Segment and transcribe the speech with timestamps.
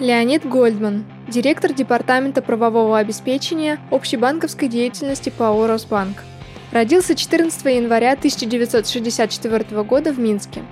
[0.00, 6.22] Леонид Гольдман, директор Департамента правового обеспечения общебанковской деятельности ПАО «Росбанк».
[6.70, 10.62] Родился 14 января 1964 года в Минске.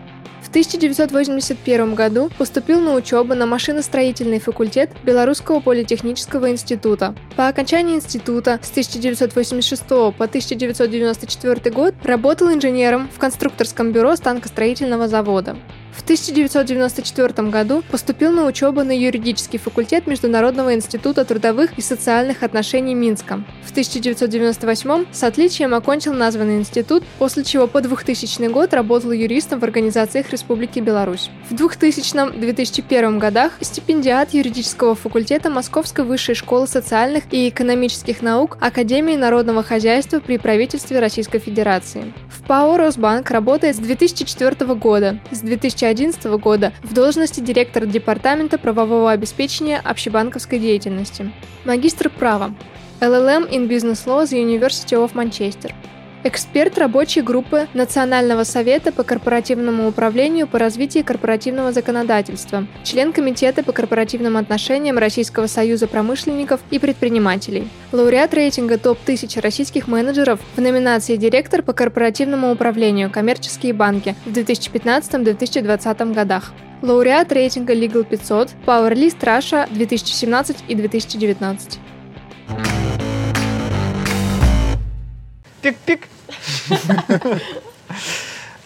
[0.42, 7.16] В 1981 году поступил на учебу на машиностроительный факультет Белорусского политехнического института.
[7.34, 15.56] По окончании института с 1986 по 1994 год работал инженером в конструкторском бюро станкостроительного завода.
[15.96, 22.94] В 1994 году поступил на учебу на юридический факультет Международного института трудовых и социальных отношений
[22.94, 23.42] Минска.
[23.64, 29.64] В 1998 с отличием окончил названный институт, после чего по 2000 год работал юристом в
[29.64, 31.30] организациях Республики Беларусь.
[31.48, 39.62] В 2000-2001 годах стипендиат юридического факультета Московской высшей школы социальных и экономических наук Академии народного
[39.62, 42.12] хозяйства при правительстве Российской Федерации.
[42.28, 45.20] В ПАО «Росбанк» работает с 2004 года.
[45.30, 51.32] С 2000 2011 года в должности директора Департамента правового обеспечения общебанковской деятельности.
[51.64, 52.54] Магистр права.
[53.00, 55.72] LLM in Business Law the University of Manchester.
[56.26, 63.70] Эксперт рабочей группы Национального совета по корпоративному управлению по развитию корпоративного законодательства, член Комитета по
[63.70, 71.62] корпоративным отношениям Российского союза промышленников и предпринимателей, лауреат рейтинга ТОП-1000 российских менеджеров в номинации «Директор
[71.62, 73.08] по корпоративному управлению.
[73.08, 81.78] Коммерческие банки» в 2015-2020 годах лауреат рейтинга Legal 500, Power List Russia 2017 и 2019.
[85.62, 86.08] Пик-пик.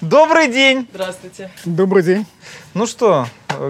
[0.01, 0.89] Добрый день.
[0.93, 1.51] Здравствуйте.
[1.65, 2.27] Добрый день.
[2.75, 3.27] Ну что,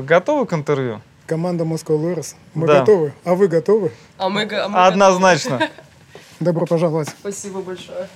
[0.07, 1.01] готовы к интервью?
[1.27, 2.37] Команда Moscow Лорес.
[2.55, 2.81] Мы Да.
[2.81, 3.13] готовы.
[3.25, 3.93] А вы готовы?
[4.19, 5.69] А мы, а мы Однозначно.
[6.41, 7.09] Добро пожаловать.
[7.09, 7.33] готовы.
[7.33, 8.09] Спасибо большое.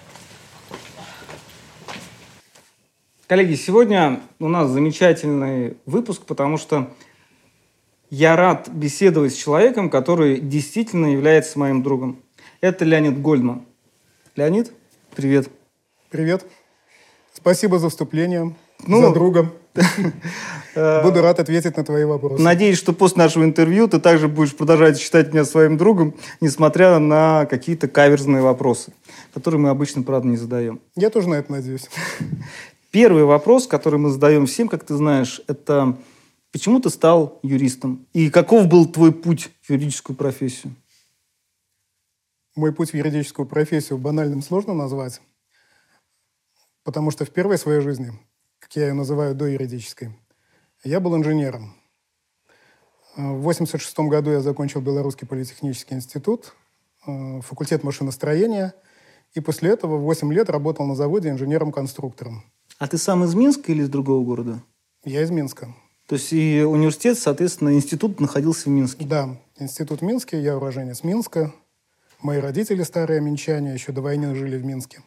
[3.27, 6.93] Коллеги, сегодня у нас замечательный выпуск, потому что
[8.11, 12.21] я рад беседовать с человеком, который действительно является моим другом.
[12.61, 13.67] Это Леонид Гольдман.
[14.37, 14.73] Леонид,
[15.17, 15.49] привет.
[16.15, 16.47] Привет.
[17.33, 18.55] Спасибо за вступление.
[18.87, 19.53] Ну, за друга.
[21.03, 22.41] Буду рад ответить на твои вопросы.
[22.41, 27.47] Надеюсь, что после нашего интервью ты также будешь продолжать считать меня своим другом, несмотря на
[27.47, 28.93] какие-то каверзные вопросы,
[29.35, 30.81] которые мы обычно, правда, не задаем.
[30.95, 31.91] Я тоже на это надеюсь.
[32.93, 35.97] Первый вопрос, который мы задаем всем, как ты знаешь, это
[36.53, 38.07] почему ты стал юристом?
[38.13, 40.77] И каков был твой путь в юридическую профессию?
[42.55, 45.21] Мой путь в юридическую профессию банальным сложно назвать,
[46.85, 48.13] потому что в первой своей жизни,
[48.61, 50.11] как я ее называю, до юридической,
[50.85, 51.75] я был инженером.
[53.17, 56.55] В 1986 году я закончил Белорусский политехнический институт,
[57.07, 58.75] э, факультет машиностроения,
[59.35, 62.45] и после этого 8 лет работал на заводе инженером-конструктором.
[62.79, 64.63] А ты сам из Минска или из другого города?
[65.05, 65.75] Я из Минска.
[66.07, 69.05] То есть и университет, соответственно, институт находился в Минске.
[69.05, 71.53] Да, институт Минский, я уроженец Минска.
[72.21, 75.03] Мои родители старые минчане, еще до войны жили в Минске.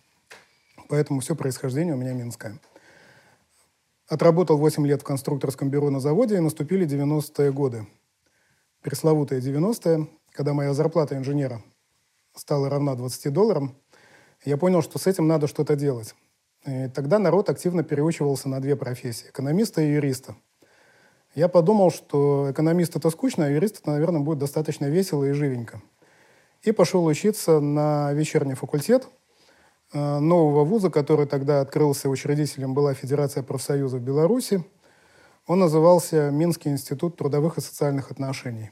[0.90, 2.60] Поэтому все происхождение у меня минское.
[4.08, 7.86] Отработал 8 лет в конструкторском бюро на заводе, и наступили 90-е годы.
[8.82, 11.62] Пресловутые 90-е, когда моя зарплата инженера
[12.36, 13.76] стала равна 20 долларам,
[14.46, 16.16] я понял, что с этим надо что-то делать.
[16.66, 20.36] И тогда народ активно переучивался на две профессии– экономиста и юриста.
[21.36, 25.82] Я подумал, что экономист это скучно, а юрист это, наверное, будет достаточно весело и живенько.
[26.64, 29.08] И пошел учиться на вечерний факультет
[29.94, 34.64] нового вуза, который тогда открылся учредителем была Федерация профсоюзов Беларуси.
[35.46, 38.70] Он назывался Минский институт трудовых и социальных отношений.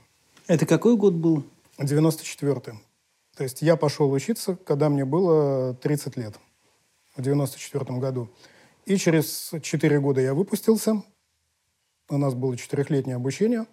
[0.47, 1.43] Это какой год был?
[1.79, 2.73] 94-й.
[3.35, 6.35] То есть я пошел учиться, когда мне было 30 лет,
[7.15, 8.29] в 94 году.
[8.85, 11.03] И через 4 года я выпустился.
[12.09, 13.65] У нас было четырехлетнее обучение.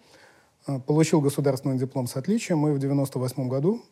[0.65, 2.67] Э, Получил государственный диплом с отличием.
[2.67, 3.83] И в 98 году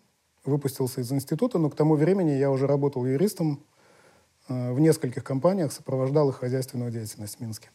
[0.45, 1.57] выпустился из института.
[1.57, 3.61] Но к тому времени я уже работал юристом
[4.47, 7.69] э, в нескольких компаниях, сопровождал их хозяйственную деятельность в Минске.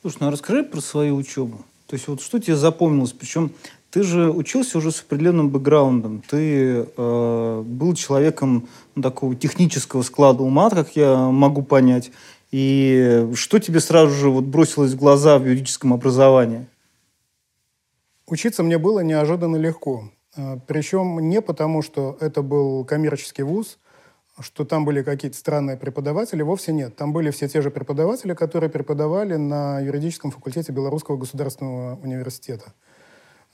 [0.00, 1.58] Слушай, ну расскажи про свою учебу.
[1.86, 3.12] То есть вот что тебе запомнилось?
[3.12, 3.52] Причем
[3.90, 6.22] ты же учился уже с определенным бэкграундом.
[6.28, 12.10] Ты э, был человеком ну, такого технического склада ума, как я могу понять.
[12.50, 16.66] И что тебе сразу же вот бросилось в глаза в юридическом образовании?
[18.26, 20.10] Учиться мне было неожиданно легко.
[20.36, 23.78] Э, Причем не потому, что это был коммерческий вуз,
[24.40, 26.96] что там были какие-то странные преподаватели, вовсе нет.
[26.96, 32.72] Там были все те же преподаватели, которые преподавали на юридическом факультете Белорусского государственного университета.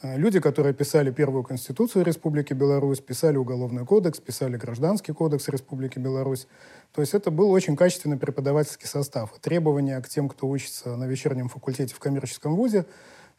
[0.02, 5.98] Э, Люди, которые писали первую конституцию Республики Беларусь, писали уголовный кодекс, писали гражданский кодекс Республики
[5.98, 6.46] Беларусь.
[6.92, 9.34] То есть это был очень качественный преподавательский состав.
[9.40, 12.86] Требования к тем, кто учится на вечернем факультете в коммерческом вузе,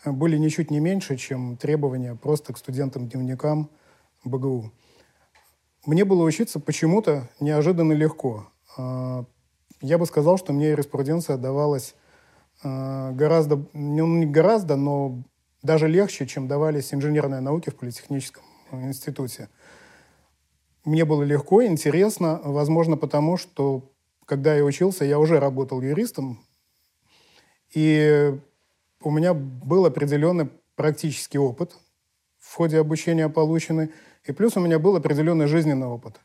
[0.06, 3.70] были ничуть не меньше, чем требования просто к студентам-дневникам
[4.24, 4.72] БГУ.
[5.86, 8.48] Мне было учиться почему-то неожиданно легко.
[8.78, 9.26] А,
[9.82, 11.96] я бы сказал, что мне юриспруденция давалась
[12.64, 15.24] а, гораздо, ну не гораздо, но
[15.64, 19.50] даже легче, чем давались инженерные науки в Политехническом институте.
[20.84, 23.92] Мне было легко, интересно, возможно, потому что,
[24.26, 26.44] когда я учился, я уже работал юристом,
[27.74, 28.40] и
[29.04, 31.76] у меня был определенный практический опыт
[32.40, 33.92] в ходе обучения полученный,
[34.24, 36.20] и плюс у меня был определенный жизненный опыт.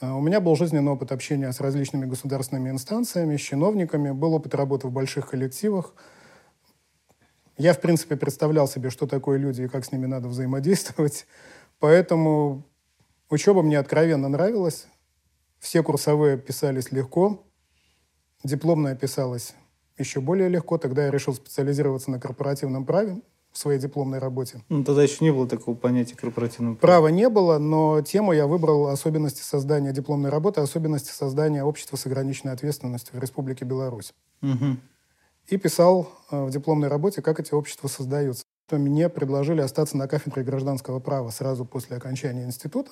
[0.00, 4.54] А, у меня был жизненный опыт общения с различными государственными инстанциями, с чиновниками, был опыт
[4.54, 5.94] работы в больших коллективах.
[7.58, 11.26] Я, в принципе, представлял себе, что такое люди и как с ними надо взаимодействовать.
[11.78, 12.64] Поэтому
[13.28, 14.86] учеба мне откровенно нравилась.
[15.58, 17.44] Все курсовые писались легко.
[18.42, 19.54] Дипломная писалась
[20.00, 20.78] еще более легко.
[20.78, 23.20] Тогда я решил специализироваться на корпоративном праве
[23.52, 24.62] в своей дипломной работе.
[24.68, 26.92] Ну, тогда еще не было такого понятия корпоративного права.
[26.92, 32.06] Права не было, но тему я выбрал особенности создания дипломной работы, особенности создания общества с
[32.06, 34.12] ограниченной ответственностью в Республике Беларусь.
[34.42, 34.76] Угу.
[35.48, 38.44] И писал э, в дипломной работе, как эти общества создаются.
[38.68, 42.90] То мне предложили остаться на кафедре гражданского права сразу после окончания института.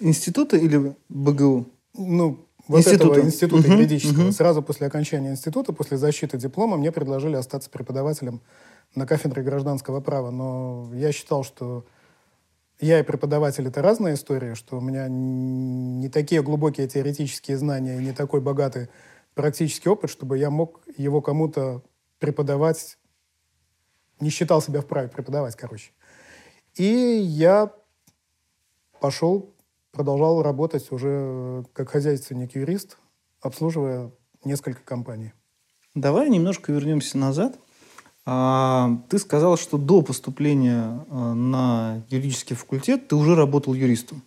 [0.00, 1.66] Института или БГУ?
[1.94, 3.12] Ну, вот института.
[3.12, 4.24] этого института угу, юридического.
[4.24, 4.32] Угу.
[4.32, 8.40] Сразу после окончания института, после защиты диплома, мне предложили остаться преподавателем
[8.94, 10.30] на кафедре гражданского права.
[10.30, 11.84] Но я считал, что
[12.80, 18.04] я и преподаватель— это разная история, что у меня не такие глубокие теоретические знания и
[18.04, 18.88] не такой богатый
[19.34, 21.82] практический опыт, чтобы я мог его кому-то
[22.18, 22.98] преподавать,
[24.20, 25.92] не считал себя вправе преподавать, короче.
[26.74, 27.72] И я
[29.00, 29.51] пошел
[29.92, 32.98] продолжал работать уже э, как хозяйственник-юрист,
[33.40, 34.10] обслуживая
[34.44, 35.32] несколько компаний.
[35.94, 37.58] Давай немножко вернемся назад.
[38.24, 44.22] А, ты сказал, что до поступления э, на юридический факультет ты уже работал юристом.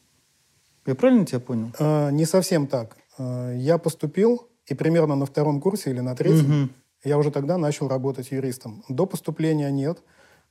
[0.86, 1.72] Я правильно тебя понял?
[1.80, 2.96] А, не совсем так.
[3.18, 6.70] Я поступил, и примерно на втором курсе или на третьем угу.
[7.06, 8.84] я уже тогда начал работать юристом.
[8.90, 10.00] До поступления нет.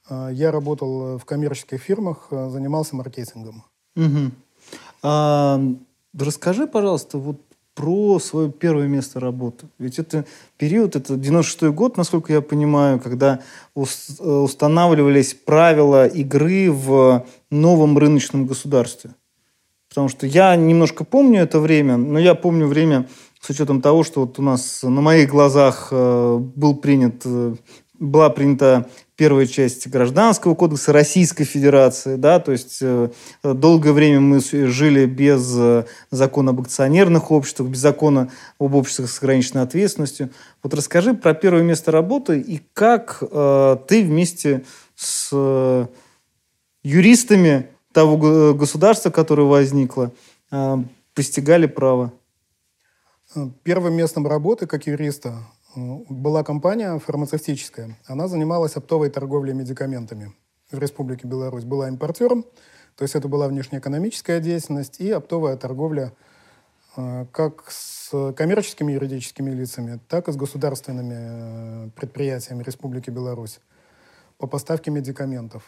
[0.09, 3.65] Я работал в коммерческих фирмах, занимался маркетингом.
[3.97, 4.31] Угу.
[5.07, 5.61] А,
[6.19, 7.39] расскажи, пожалуйста, вот
[7.75, 9.67] про свое первое место работы.
[9.79, 10.25] Ведь это
[10.57, 13.41] период, это 96 год, насколько я понимаю, когда
[13.75, 19.11] устанавливались правила игры в новом рыночном государстве.
[19.91, 23.07] Потому что я немножко помню это время, но я помню время
[23.41, 27.55] с учетом того, что вот у нас на моих глазах э, был принят, э,
[28.05, 33.11] была принята первая часть Гражданского кодекса Российской Федерации, да, то есть э,
[33.43, 39.19] долгое время мы жили без э, закона об акционерных обществах, без закона об обществах с
[39.19, 40.31] ограниченной ответственностью.
[40.63, 44.65] Вот расскажи про первое место работы и как э, ты вместе
[44.97, 45.87] с э,
[46.83, 50.13] юристами того государства, которое возникло,
[50.51, 50.77] э,
[51.15, 52.13] постигали право.
[53.63, 55.39] Первым местом работы как юриста
[55.75, 57.97] была компания фармацевтическая.
[58.07, 60.33] Она занималась оптовой торговлей медикаментами
[60.71, 61.65] в Республике Беларусь.
[61.65, 62.45] Была импортером,
[62.97, 66.13] то есть это была внешнеэкономическая деятельность и оптовая торговля
[66.97, 73.61] э, как с коммерческими юридическими лицами, так и с государственными э, предприятиями Республики Беларусь
[74.39, 75.65] по поставке медикаментов.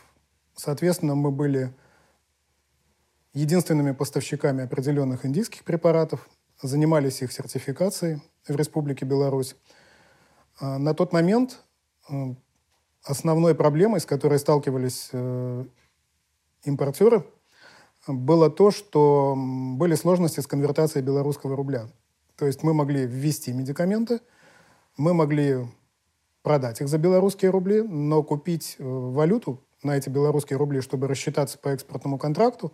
[0.55, 1.73] Соответственно, мы были
[3.35, 6.29] единственными поставщиками определенных индийских препаратов,
[6.63, 9.57] занимались их сертификацией в Республике Беларусь.
[10.59, 11.63] А, на тот момент
[12.09, 12.35] э,
[13.05, 15.65] основной проблемой, с которой сталкивались э,
[16.65, 17.25] импортеры,
[18.07, 21.89] было то, что были сложности с конвертацией белорусского рубля.
[22.37, 24.21] То есть мы могли ввести медикаменты,
[24.97, 25.67] мы могли
[26.43, 31.59] продать их за белорусские рубли, но купить э, валюту на эти белорусские рубли, чтобы рассчитаться
[31.59, 32.73] по экспортному контракту,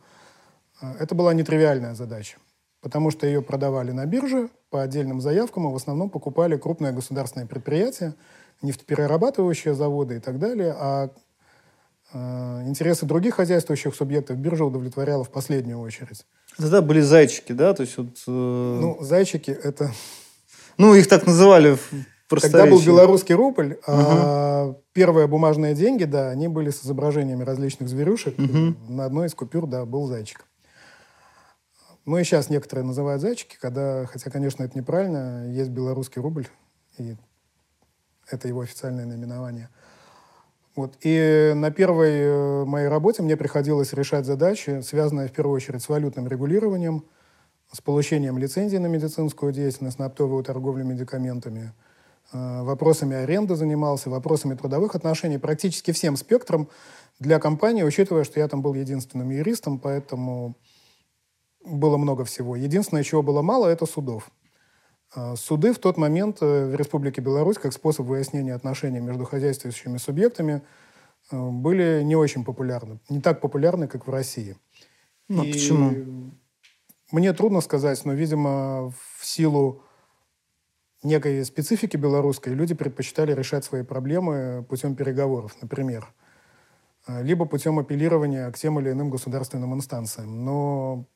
[0.81, 2.39] это была нетривиальная задача
[2.83, 7.47] потому что ее продавали на бирже по отдельным заявкам, и в основном покупали крупные государственные
[7.47, 8.15] предприятия,
[8.61, 11.11] нефтеперерабатывающие заводы и так далее, а
[12.13, 16.27] э, интересы других хозяйствующих субъектов биржа удовлетворяла в последнюю очередь.
[16.57, 17.73] Тогда были зайчики, да?
[17.73, 18.79] То есть вот, э...
[18.81, 19.91] Ну, зайчики это...
[20.79, 21.77] Ну, их так называли
[22.41, 23.81] Тогда был белорусский рубль, угу.
[23.87, 28.39] а первые бумажные деньги, да, они были с изображениями различных зверюшек.
[28.39, 28.93] Угу.
[28.93, 30.47] На одной из купюр, да, был зайчик.
[32.05, 36.49] Ну и сейчас некоторые называют зайчики, когда, хотя, конечно, это неправильно, есть белорусский рубль,
[36.99, 37.17] и
[38.29, 39.69] это его официальное наименование.
[40.75, 40.97] Вот.
[41.03, 45.89] И на первой э, моей работе мне приходилось решать задачи, связанные в первую очередь с
[45.89, 47.05] валютным регулированием,
[47.71, 51.73] с получением лицензии на медицинскую деятельность, на оптовую торговлю медикаментами,
[52.33, 56.69] э, вопросами аренды занимался, вопросами трудовых отношений, практически всем спектром
[57.21, 60.57] для компании, учитывая, что я там был единственным юристом, поэтому
[61.65, 62.57] было много всего.
[62.57, 64.31] Единственное, чего было мало, это судов.
[65.15, 69.99] А, суды в тот момент э, в Республике Беларусь, как способ выяснения отношений между хозяйствующими
[69.99, 70.63] субъектами,
[71.31, 72.99] э, были не очень популярны.
[73.09, 74.57] Не так популярны, как в России.
[75.29, 76.33] Ну, И почему?
[77.11, 79.83] Мне трудно сказать, но, видимо, в силу
[81.03, 86.07] некой специфики белорусской люди предпочитали решать свои проблемы путем переговоров, например.
[87.07, 91.07] Э, Либо путем апеллирования к тем или иным государственным инстанциям, но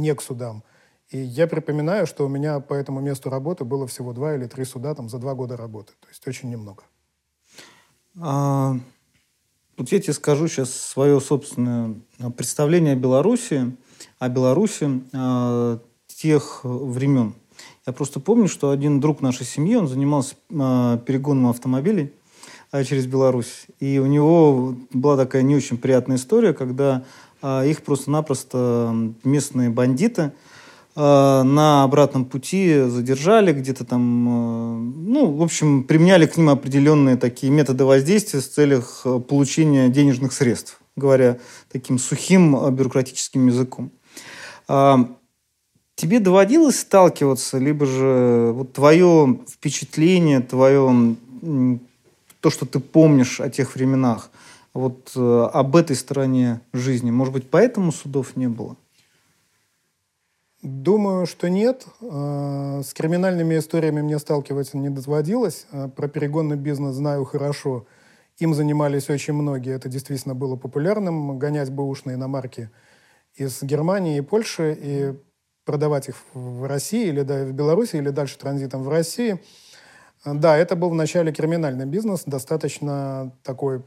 [0.00, 0.62] не к судам.
[1.10, 4.64] И я припоминаю, что у меня по этому месту работы было всего два или три
[4.64, 5.92] суда там, за два года работы.
[6.00, 6.82] То есть очень немного.
[8.20, 8.76] А,
[9.76, 13.74] вот я тебе скажу сейчас свое собственное а, представление о Беларуси,
[14.18, 17.34] о Беларуси а, тех времен.
[17.86, 22.12] Я просто помню, что один друг нашей семьи, он занимался а, перегоном автомобилей
[22.70, 23.66] а, через Беларусь.
[23.80, 27.04] И у него была такая не очень приятная история, когда
[27.42, 30.32] их просто-напросто местные бандиты
[31.00, 37.16] а, на обратном пути задержали, где-то там, а, ну, в общем, применяли к ним определенные
[37.16, 41.38] такие методы воздействия с целях а, получения денежных средств, говоря
[41.70, 43.92] таким сухим а, бюрократическим языком.
[44.66, 45.08] А,
[45.94, 51.16] Тебе доводилось сталкиваться, либо же вот твое впечатление, твое
[52.40, 54.30] то, что ты помнишь о тех временах,
[54.78, 58.76] вот э, об этой стороне жизни, может быть, поэтому судов не было?
[60.62, 61.86] Думаю, что нет.
[62.00, 65.66] Э, С криминальными историями мне сталкиваться не доводилось.
[65.72, 67.86] Э, Про перегонный бизнес знаю хорошо.
[68.38, 69.74] Им занимались очень многие.
[69.74, 71.38] Это действительно было популярным.
[71.38, 72.70] Гонять бэушные иномарки
[73.34, 75.14] из Германии и Польши и
[75.64, 79.40] продавать их в России или да, в Беларуси, или дальше транзитом в России.
[80.24, 83.82] Э, Да, это был вначале криминальный бизнес, достаточно такой,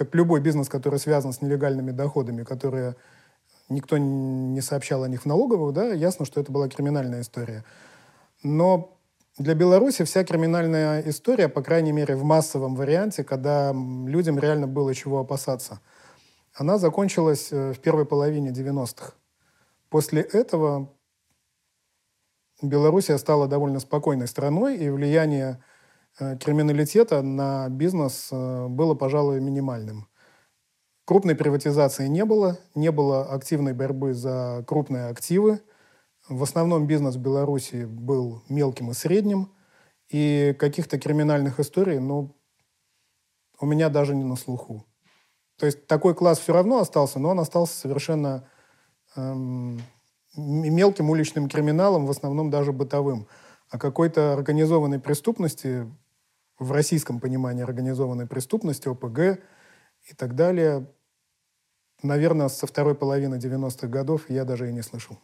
[0.00, 2.96] как любой бизнес, который связан с нелегальными доходами, которые
[3.68, 7.66] никто не сообщал о них в налоговую, да, ясно, что это была криминальная история.
[8.42, 8.96] Но
[9.36, 14.94] для Беларуси вся криминальная история, по крайней мере, в массовом варианте, когда людям реально было
[14.94, 15.80] чего опасаться,
[16.54, 19.12] она закончилась э, в первой половине 90-х.
[19.90, 20.88] После этого
[22.62, 25.62] Белоруссия стала довольно спокойной страной, и влияние
[26.40, 30.08] криминалитета на бизнес э, было, пожалуй, минимальным.
[31.04, 35.60] Крупной приватизации не было, не было активной борьбы за крупные активы.
[36.28, 39.52] В основном бизнес в Беларуси был мелким и средним,
[40.08, 42.36] и каких-то криминальных историй, ну,
[43.60, 44.84] у меня даже не на слуху.
[45.58, 48.48] То есть такой класс все равно остался, но он остался совершенно
[49.16, 49.82] эм,
[50.36, 53.26] мелким уличным криминалом, в основном даже бытовым.
[53.68, 55.86] А какой-то организованной преступности,
[56.60, 59.42] в российском понимании организованной преступности, ОПГ
[60.08, 60.86] и так далее,
[62.02, 65.18] наверное, со второй половины 90-х годов я даже и не слышал.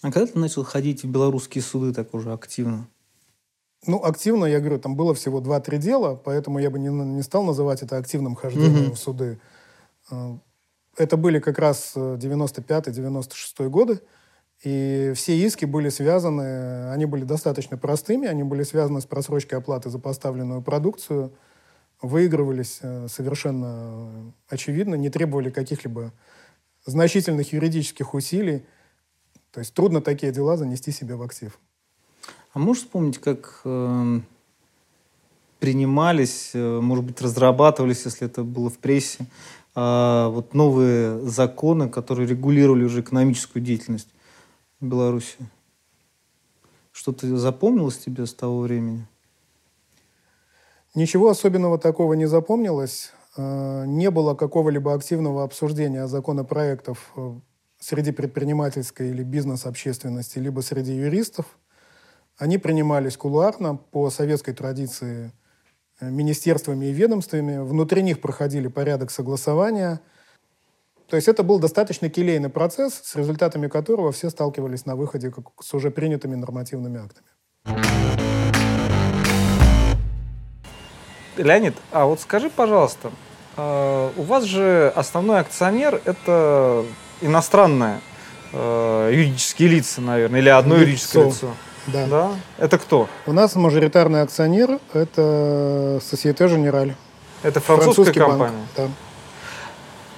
[0.00, 2.88] А когда ты начал ходить в белорусские суды так уже активно?
[3.86, 7.42] Ну, активно, я говорю, там было всего 2-3 дела, поэтому я бы не, не стал
[7.44, 8.92] называть это активным хождением Мгм.
[8.94, 9.40] в суды.
[10.10, 10.36] Э,
[10.96, 14.00] Это были как раз э, 95-96 годы,
[14.62, 19.88] и все иски были связаны, они были достаточно простыми, они были связаны с просрочкой оплаты
[19.88, 21.32] за поставленную продукцию,
[22.02, 26.12] выигрывались э, совершенно очевидно, не требовали каких-либо
[26.84, 28.64] значительных юридических усилий.
[29.50, 31.58] То есть трудно такие дела занести себе в актив.
[32.52, 34.20] А можешь вспомнить, как э,
[35.58, 39.26] принимались, э, может быть, разрабатывались, если это было в прессе,
[39.74, 44.08] а, вот новые законы, которые регулировали уже экономическую деятельность
[44.80, 45.36] Беларуси?
[46.92, 49.06] Что-то запомнилось тебе с того времени?
[50.94, 53.12] Ничего особенного такого не запомнилось.
[53.36, 57.34] Э, Не было какого-либо активного обсуждения законопроектов э,
[57.78, 61.58] среди предпринимательской или бизнес-общественности, либо среди юристов.
[62.36, 65.32] Они принимались кулуарно по советской традиции
[66.00, 67.58] э, министерствами и ведомствами.
[67.58, 70.00] Внутри них проходили порядок согласования.
[71.10, 75.46] То есть это был достаточно келейный процесс, с результатами которого все сталкивались на выходе как
[75.60, 77.26] с уже принятыми нормативными актами.
[81.36, 83.10] Леонид, а вот скажи, пожалуйста,
[83.56, 86.84] э, у вас же основной акционер это
[87.20, 88.00] иностранное
[88.52, 91.46] э, юридические лица, наверное, или одно юридическое Лицо.
[91.46, 91.54] лицо.
[91.88, 92.06] Да.
[92.06, 92.30] Да?
[92.58, 93.08] Это кто?
[93.26, 96.94] У нас мажоритарный акционер– это Societe Generale.
[97.42, 98.66] Это французская Французский банк, компания.
[98.76, 98.88] да.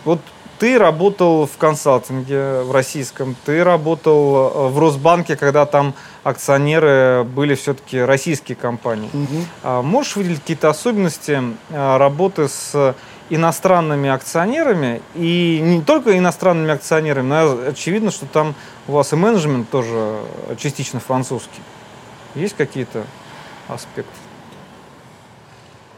[0.05, 0.21] Вот
[0.63, 5.93] ты работал в консалтинге в российском, ты работал э, в Росбанке, когда там
[6.23, 9.11] акционеры были все-таки российские компании.
[9.13, 9.83] Угу.
[9.83, 12.95] Можешь выделить какие-то особенности э, работы с
[13.29, 18.55] иностранными акционерами, и не только иностранными акционерами, но очевидно, что там
[18.87, 20.21] у вас и менеджмент тоже
[20.59, 21.61] частично французский.
[22.37, 23.03] Есть какие-то
[23.67, 24.13] аспекты?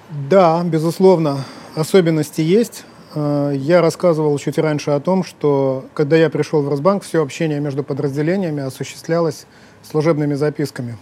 [0.09, 1.44] Да, безусловно,
[1.76, 2.87] особенности есть.
[3.14, 7.61] Э, я рассказывал чуть раньше о том, что когда я пришел в Росбанк, все общение
[7.61, 9.47] между подразделениями осуществлялось
[9.83, 10.97] служебными записками.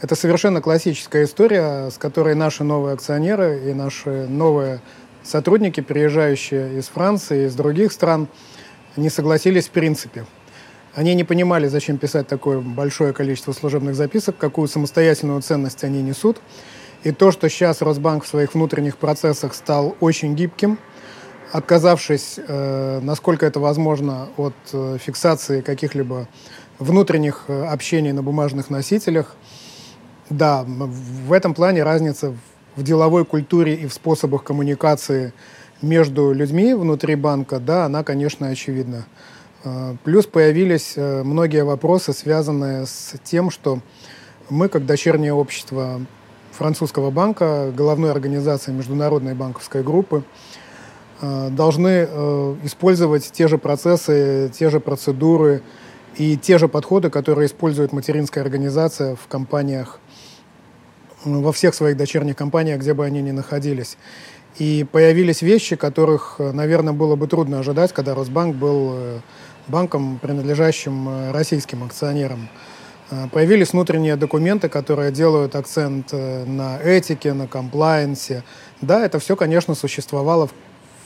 [0.00, 4.80] Это совершенно классическая история, с которой наши новые акционеры и наши новые
[5.22, 8.28] сотрудники, приезжающие из Франции, из других стран,
[8.96, 10.24] не согласились в принципе.
[10.94, 16.38] Они не понимали, зачем писать такое большое количество служебных записок, какую самостоятельную ценность они несут.
[17.04, 20.78] И то, что сейчас Росбанк в своих внутренних процессах стал очень гибким,
[21.52, 26.28] отказавшись, э, насколько это возможно, от э, фиксации каких-либо
[26.78, 29.36] внутренних э, общений на бумажных носителях,
[30.28, 32.34] да, в этом плане разница
[32.76, 35.32] в деловой культуре и в способах коммуникации
[35.82, 39.06] между людьми внутри банка, да, она, конечно, очевидна.
[40.04, 43.80] Плюс появились многие вопросы, связанные с тем, что
[44.48, 46.00] мы, как дочернее общество
[46.52, 50.22] французского банка, головной организации международной банковской группы,
[51.20, 52.04] должны
[52.64, 55.62] использовать те же процессы, те же процедуры
[56.16, 60.00] и те же подходы, которые использует материнская организация в компаниях
[61.24, 63.96] во всех своих дочерних компаниях, где бы они ни находились.
[64.58, 69.20] И появились вещи, которых, э, наверное, было бы трудно ожидать, когда Росбанк был э,
[69.68, 72.48] банком, принадлежащим э, российским акционерам.
[73.32, 78.44] Появились внутренние документы, которые делают акцент на этике, на комплайенсе.
[78.82, 80.52] Да, это все, конечно, существовало в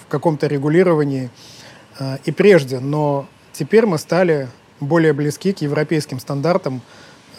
[0.09, 1.31] каком-то регулировании
[2.25, 4.49] и прежде, но теперь мы стали
[4.81, 6.83] более близки к европейским стандартам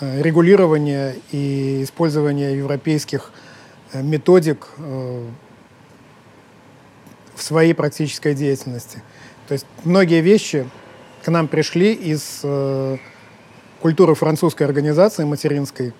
[0.01, 3.31] Э, регулирования и использования европейских
[3.93, 5.25] э, методик э,
[7.33, 9.01] в своей практической деятельности.
[9.47, 10.69] То есть многие вещи
[11.23, 12.41] к нам пришли из
[13.81, 15.93] культуры французской организации материнской,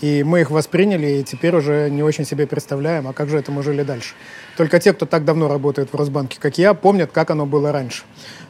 [0.00, 3.52] и мы их восприняли, и теперь уже не очень себе представляем, а как же это
[3.52, 4.14] мы жили дальше.
[4.56, 8.04] Только те, кто так давно работает в Росбанке, как я, помнят, как оно было раньше.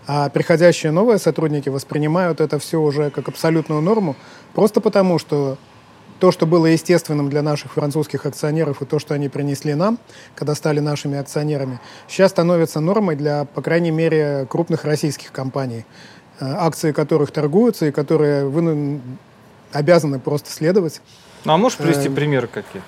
[0.06, 4.16] А приходящие новые сотрудники воспринимают это все уже как абсолютную норму,
[4.54, 5.58] просто потому что
[6.20, 9.98] то, что было естественным для наших французских акционеров и то, что они принесли нам,
[10.34, 15.86] когда стали нашими акционерами, сейчас становится нормой для, по крайней мере, крупных российских компаний,
[16.38, 19.00] э, акции которых торгуются и которые вы
[19.72, 21.00] обязаны просто следовать
[21.44, 22.10] ну, а можешь привести э...
[22.10, 22.82] примеры какие?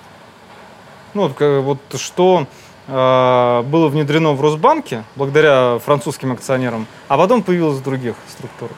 [1.13, 2.47] Ну, вот, вот что
[2.87, 8.75] э, было внедрено в Росбанке благодаря французским акционерам, а потом появилось в других структурах?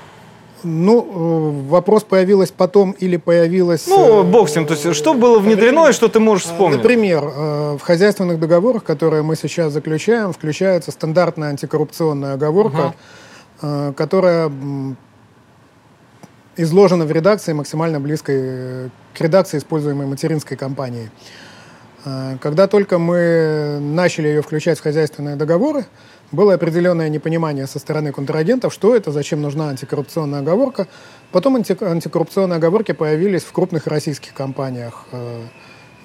[0.64, 3.88] Ну, э, вопрос появилось потом или появилось...
[3.88, 4.66] Ну, бог с ним.
[4.66, 6.78] То есть, что было внедрено и что ты можешь вспомнить?
[6.78, 12.94] Например, э, в хозяйственных договорах, которые мы сейчас заключаем, включается стандартная антикоррупционная оговорка,
[13.62, 13.94] угу.
[13.94, 14.52] которая
[16.58, 21.10] изложена в редакции максимально близкой э, к редакции, используемой материнской компанией.
[22.06, 25.86] Э, когда только мы начали ее включать в хозяйственные договоры,
[26.32, 30.88] было определенное непонимание со стороны контрагентов, что это, зачем нужна антикоррупционная оговорка.
[31.32, 35.06] Потом анти антикоррупционные оговорки появились в крупных российских компаниях.
[35.12, 35.44] Э,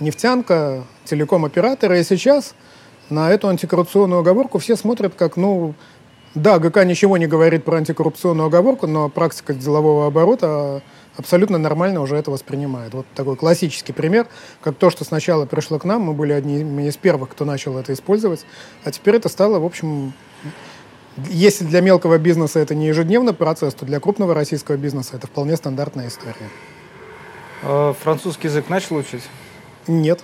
[0.01, 2.01] нефтянка, телеком-операторы.
[2.01, 2.55] И сейчас
[3.09, 5.75] на эту антикоррупционную оговорку все смотрят как, ну,
[6.35, 10.83] да, ГК ничего не говорит про антикоррупционную оговорку, но практика делового оборота
[11.17, 12.95] абсолютно нормально уже это воспринимает.
[12.95, 14.29] Вот такой классический пример,
[14.63, 17.93] как то, что сначала пришло к нам, мы были одними из первых, кто начал это
[17.93, 18.47] использовать,
[18.85, 20.13] а теперь это стало, в общем,
[21.29, 25.57] если для мелкого бизнеса это не ежедневный процесс, то для крупного российского бизнеса это вполне
[25.57, 26.49] стандартная история.
[27.65, 29.25] А французский язык начал учить?
[29.89, 30.21] Нет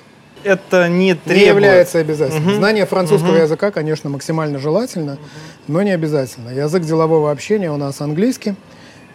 [0.46, 1.42] это не требует...
[1.42, 2.46] Не является обязательным.
[2.46, 2.54] Угу.
[2.56, 3.38] Знание французского угу.
[3.38, 5.20] языка, конечно, максимально желательно, угу.
[5.68, 6.50] но не обязательно.
[6.50, 8.54] Язык делового общения у нас английский.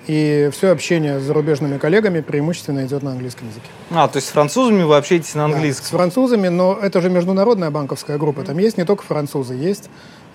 [0.08, 3.68] И все общение с зарубежными коллегами преимущественно идет на английском языке.
[3.92, 5.84] А, то есть с французами вы общаетесь на английском?
[5.84, 8.42] Да, с французами, но это же международная банковская группа.
[8.42, 9.90] Там есть не только французы, есть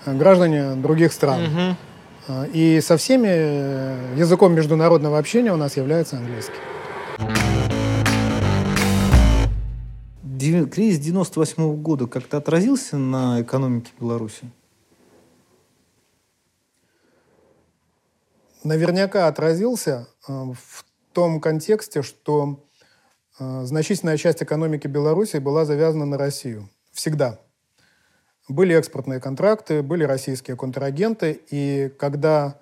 [0.04, 1.76] э, граждане других стран.
[2.28, 2.46] Угу.
[2.52, 7.55] И со всеми э, языком международного общения у нас является английский.
[10.38, 14.50] Кризис 98 -го года как-то отразился на экономике Беларуси?
[18.64, 22.64] Наверняка отразился э, в том контексте, что
[23.38, 26.68] э, значительная часть экономики Беларуси была завязана на Россию.
[26.92, 27.38] Всегда.
[28.48, 32.58] Были экспортные контракты, были российские контрагенты, и когда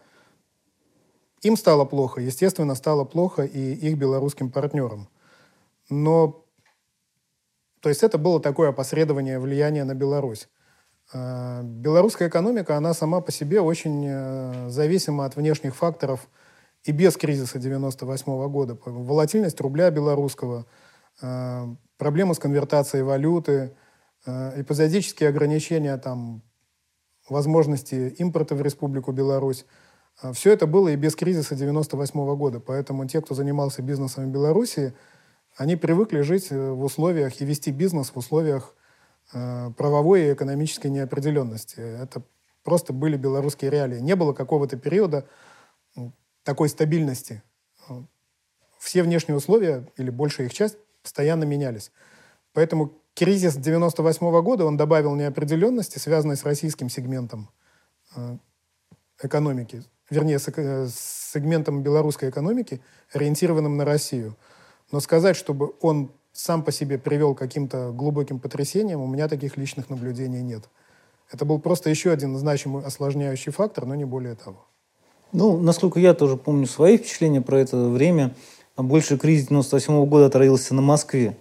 [1.43, 5.09] им стало плохо, естественно, стало плохо и их белорусским партнерам.
[5.91, 6.44] Но,
[7.85, 10.49] то есть это было такое опосредование влияния на Беларусь.
[11.13, 16.27] А, белорусская экономика, она сама по себе очень э, зависима от внешних факторов
[16.85, 18.79] и без кризиса 98 года.
[18.87, 20.65] Волатильность рубля белорусского,
[21.21, 23.77] а, проблемы с конвертацией валюты,
[24.25, 26.41] а, эпизодические ограничения там,
[27.29, 29.67] возможности импорта в Республику Беларусь.
[30.33, 32.61] Все это было и без кризиса 98 года.
[32.61, 34.95] Поэтому те, кто занимался бизнесом в Беларуси,
[35.57, 38.75] они привыкли жить э, в условиях и вести бизнес в условиях
[39.33, 41.81] Э, правовой и экономической неопределенности.
[41.81, 42.23] Это
[42.63, 43.99] просто были белорусские реалии.
[43.99, 45.27] Не было какого-то периода
[46.43, 47.43] такой стабильности.
[48.79, 51.91] Все внешние условия, или большая их часть, постоянно менялись.
[52.53, 57.51] Поэтому кризис 98 -го года, он добавил неопределенности, связанной с российским сегментом
[58.15, 58.37] э,
[59.23, 64.37] экономики, вернее, э, с сегментом белорусской экономики, ориентированным на Россию.
[64.93, 69.57] Но сказать, чтобы он сам по себе привел к каким-то глубоким потрясениям, у меня таких
[69.57, 70.65] личных наблюдений нет.
[71.31, 74.67] Это был просто еще один значимый осложняющий фактор, но не более того.
[75.33, 78.35] Ну, насколько я тоже помню свои впечатления про это время,
[78.77, 81.37] больше кризис 98 -го года отразился на Москве.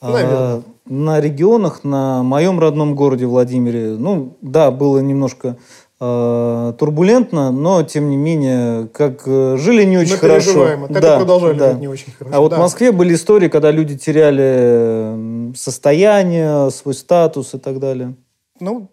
[0.00, 5.56] А, на регионах, на моем родном городе Владимире, ну, да, было немножко
[5.98, 10.66] турбулентно, но тем не менее, как э, жили не очень хорошо.
[10.88, 11.70] Так да, и продолжали да.
[11.70, 12.36] жить не очень хорошо.
[12.36, 12.56] А вот да.
[12.56, 18.14] в Москве были истории, когда люди теряли состояние, свой статус и так далее.
[18.60, 18.90] Ну,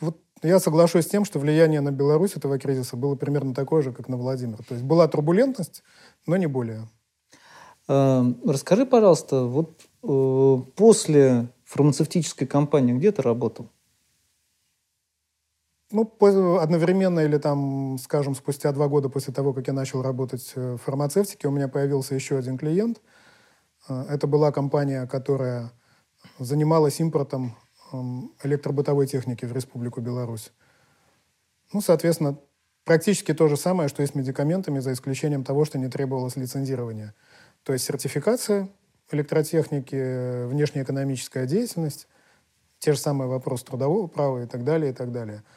[0.00, 3.90] вот я соглашусь с тем, что влияние на Беларусь этого кризиса было примерно такое же,
[3.90, 4.58] как на Владимир.
[4.58, 5.82] То есть была турбулентность,
[6.24, 6.88] но не более.
[7.88, 9.80] Э, расскажи, пожалуйста, вот
[10.76, 13.66] после фармацевтической кампании где ты работал?
[15.92, 16.08] Ну,
[16.60, 21.48] одновременно или там, скажем, спустя два года после того, как я начал работать в фармацевтике,
[21.48, 23.00] у меня появился еще один клиент.
[23.88, 25.72] Э, это была компания, которая
[26.38, 27.56] занималась импортом
[27.92, 30.52] эм, электробытовой техники в Республику Беларусь.
[31.72, 32.38] Ну, соответственно,
[32.84, 37.14] практически то же самое, что и с медикаментами, за исключением того, что не требовалось лицензирования.
[37.64, 38.68] То есть сертификация
[39.10, 42.06] электротехники, внешнеэкономическая деятельность,
[42.78, 45.42] те же самые вопросы трудового права и так далее, и так далее–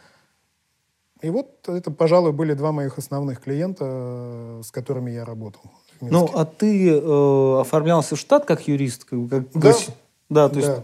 [1.23, 5.62] и вот это, пожалуй, были два моих основных клиента, э, с которыми я работал.
[6.01, 9.05] Ну, а ты э, оформлялся в штат как юрист?
[9.05, 9.43] Как, да.
[9.53, 9.88] Гос...
[10.29, 10.67] Да, то есть...
[10.67, 10.83] Да.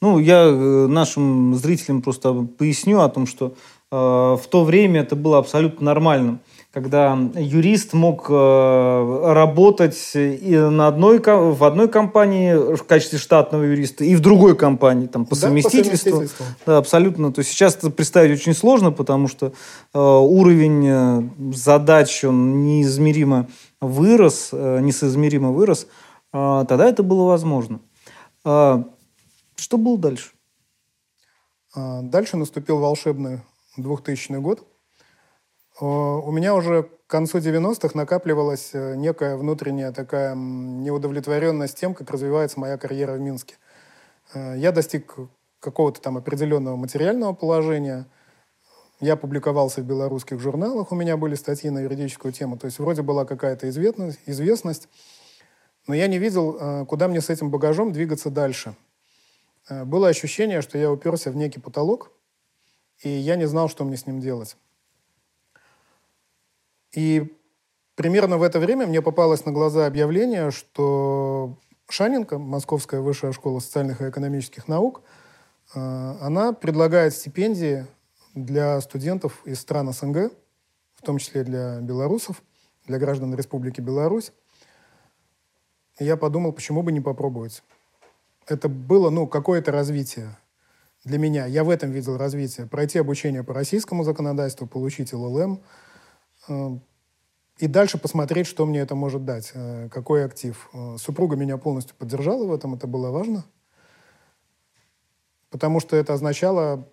[0.00, 3.54] Ну, я э, нашим зрителям просто поясню о том, что
[3.90, 6.40] э, в то время это было абсолютно нормальным
[6.78, 14.04] когда юрист мог э, работать и на одной, в одной компании в качестве штатного юриста,
[14.04, 15.90] и в другой компании там, по, да, совместительству.
[15.90, 16.46] по совместительству.
[16.66, 17.32] Да, абсолютно.
[17.32, 19.46] То есть сейчас это представить очень сложно, потому что
[19.92, 23.48] э, уровень э, задач он неизмеримо
[23.80, 25.88] вырос, несоизмеримо вырос.
[26.32, 27.80] Э, тогда это было возможно.
[28.44, 28.84] Э,
[29.56, 30.30] что было дальше?
[31.74, 33.40] А, дальше наступил волшебный
[33.76, 34.64] 2000 год–
[35.80, 42.58] у меня уже к концу 90-х накапливалась э, некая внутренняя такая неудовлетворенность тем, как развивается
[42.58, 43.54] моя карьера в Минске.
[44.34, 45.14] Э, я достиг
[45.60, 48.06] какого-то там определенного материального положения.
[49.00, 52.58] Я публиковался в белорусских журналах, у меня были статьи на юридическую тему.
[52.58, 54.88] То есть вроде была какая-то известность,
[55.86, 58.74] но я не видел, куда мне с этим багажом двигаться дальше.
[59.70, 62.10] Было ощущение, что я уперся в некий потолок,
[63.02, 64.56] и я не знал, что мне с ним делать.
[66.98, 67.32] И
[67.94, 71.56] примерно в это время мне попалось на глаза объявление, что
[71.88, 75.02] Шаненко, Московская высшая школа социальных и экономических наук,
[75.76, 75.78] э,
[76.20, 77.86] она предлагает стипендии
[78.34, 80.32] для студентов из стран СНГ,
[80.96, 82.42] в том числе для белорусов,
[82.88, 84.32] для граждан Республики Беларусь.
[86.00, 87.62] И я подумал, почему бы не попробовать.
[88.48, 90.36] Это было, ну, какое-то развитие
[91.04, 91.46] для меня.
[91.46, 92.66] Я в этом видел развитие.
[92.66, 95.62] Пройти обучение по российскому законодательству, получить ЛЛМ–
[96.48, 96.78] Э,
[97.58, 100.68] и дальше посмотреть, что мне это может дать, э, какой актив.
[100.72, 103.44] Э, супруга меня полностью поддержала в этом, это было важно.
[105.50, 106.88] Потому что это означало,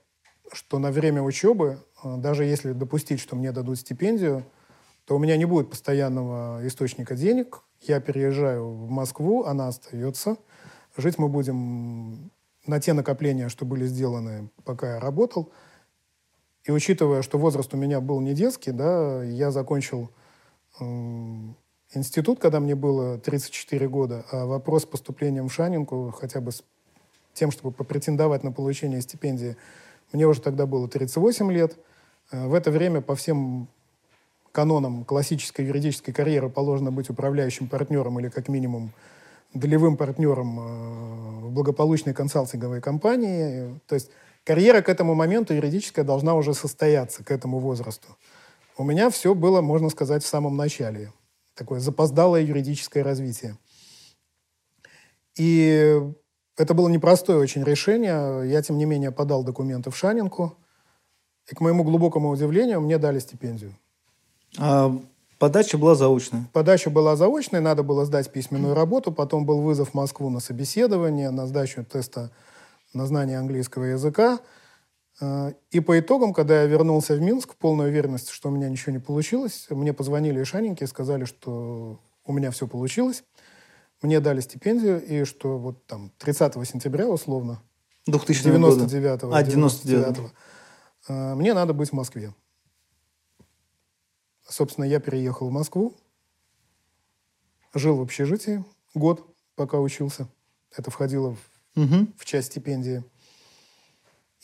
[0.52, 4.46] что на время учебы, даже если допустить, что мне дадут стипендию,
[5.06, 7.62] то у меня не будет постоянного источника денег.
[7.82, 10.38] Я переезжаю в Москву, она остается.
[10.96, 12.32] Жить мы будем
[12.66, 15.52] на те накопления, что были сделаны, пока я работал–
[16.66, 20.25] и учитывая, что возраст у меня был не детский, да, я закончил э,
[20.80, 26.64] институт, когда мне было 34 года, а вопрос с поступлением в Шанинку хотя бы с
[27.34, 29.58] тем, чтобы попретендовать на получение стипендии,
[30.12, 31.78] мне уже тогда было 38 лет.
[32.32, 33.68] Э, в это время по всем
[34.52, 38.94] канонам классической юридической карьеры положено быть управляющим партнером или как минимум
[39.54, 43.80] долевым партнером э, в благополучной консалтинговой компании.
[43.88, 44.10] То есть
[44.44, 48.08] карьера к этому моменту юридическая должна уже состояться, к этому возрасту.
[48.78, 51.12] У меня все было, можно сказать, в самом начале.
[51.54, 53.58] Такое запоздалое юридическое развитие.
[55.38, 56.02] И
[56.58, 58.50] это было непростое очень решение.
[58.50, 60.58] Я, тем не менее, подал документы в Шанинку.
[61.50, 63.74] И, к моему глубокому удивлению, мне дали стипендию.
[64.58, 64.92] А
[65.40, 66.50] подача была заочная?
[66.52, 69.12] Подача была заочной, надо было сдать письменную работу.
[69.12, 72.32] Потом был вызов в Москву на собеседование, на сдачу теста
[72.94, 74.40] на знание английского языка.
[75.22, 78.70] А, и по итогам, когда я вернулся в Минск, в полной уверенности, что у меня
[78.70, 83.24] ничего не получилось, мне позвонили из Шанинки и сказали, что у меня все получилось.
[84.02, 87.62] Мне дали стипендию, и что вот там 30 сентября, условно,
[88.08, 89.38] 2099 года.
[89.38, 90.30] А, 99 -го,
[91.08, 92.34] а, мне надо быть в Москве.
[94.48, 95.96] Собственно, я переехал в Москву,
[97.74, 99.26] жил в общежитии год,
[99.56, 100.28] пока учился.
[100.76, 102.08] Это входило в, угу.
[102.18, 103.04] в часть стипендии.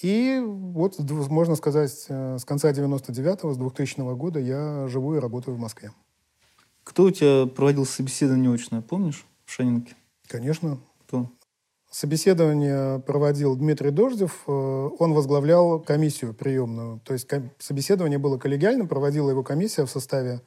[0.02, 5.56] И вот, можно сказать, э, с конца 99-го, с 2000 года я живу и работаю
[5.56, 5.92] в Москве.
[6.84, 9.96] Кто у тебя проводил собеседование очное, помнишь, в Шанинке?
[10.28, 10.80] Конечно.
[11.06, 11.30] Кто?
[11.92, 14.44] Собеседование проводил Дмитрий Дождев.
[14.48, 17.00] Э, он возглавлял комиссию приемную.
[17.02, 20.42] То есть собеседование было коллегиальным, проводила его комиссия в составе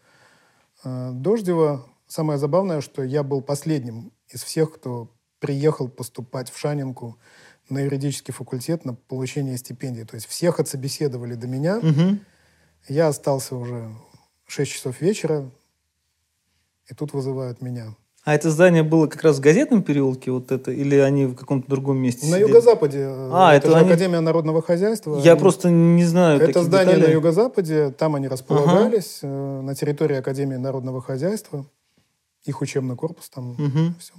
[0.83, 1.87] э, Дождева.
[2.09, 7.19] Самое забавное, что я был последним из всех, кто приехал поступать в Шанинку
[7.69, 10.03] на юридический факультет на получение стипендии.
[10.03, 11.79] То есть всех отсобеседовали до меня.
[11.79, 12.19] Угу.
[12.89, 13.89] Я остался уже
[14.47, 15.51] 6 часов вечера,
[16.89, 17.95] и тут вызывают меня.
[18.25, 21.69] А это здание было как раз в газетном переулке, вот это, или они в каком-то
[21.69, 22.25] другом месте?
[22.27, 22.49] На сидели?
[22.49, 23.07] юго-западе.
[23.07, 23.89] А, это, это они...
[23.91, 25.19] Академия народного хозяйства.
[25.19, 25.41] Я они...
[25.41, 26.41] просто не знаю.
[26.41, 27.09] Это здание деталей.
[27.09, 29.63] на юго-западе, там они располагались, ага.
[29.63, 31.67] на территории Академии народного хозяйства.
[32.45, 33.95] Их учебный корпус там, угу.
[33.99, 34.15] все.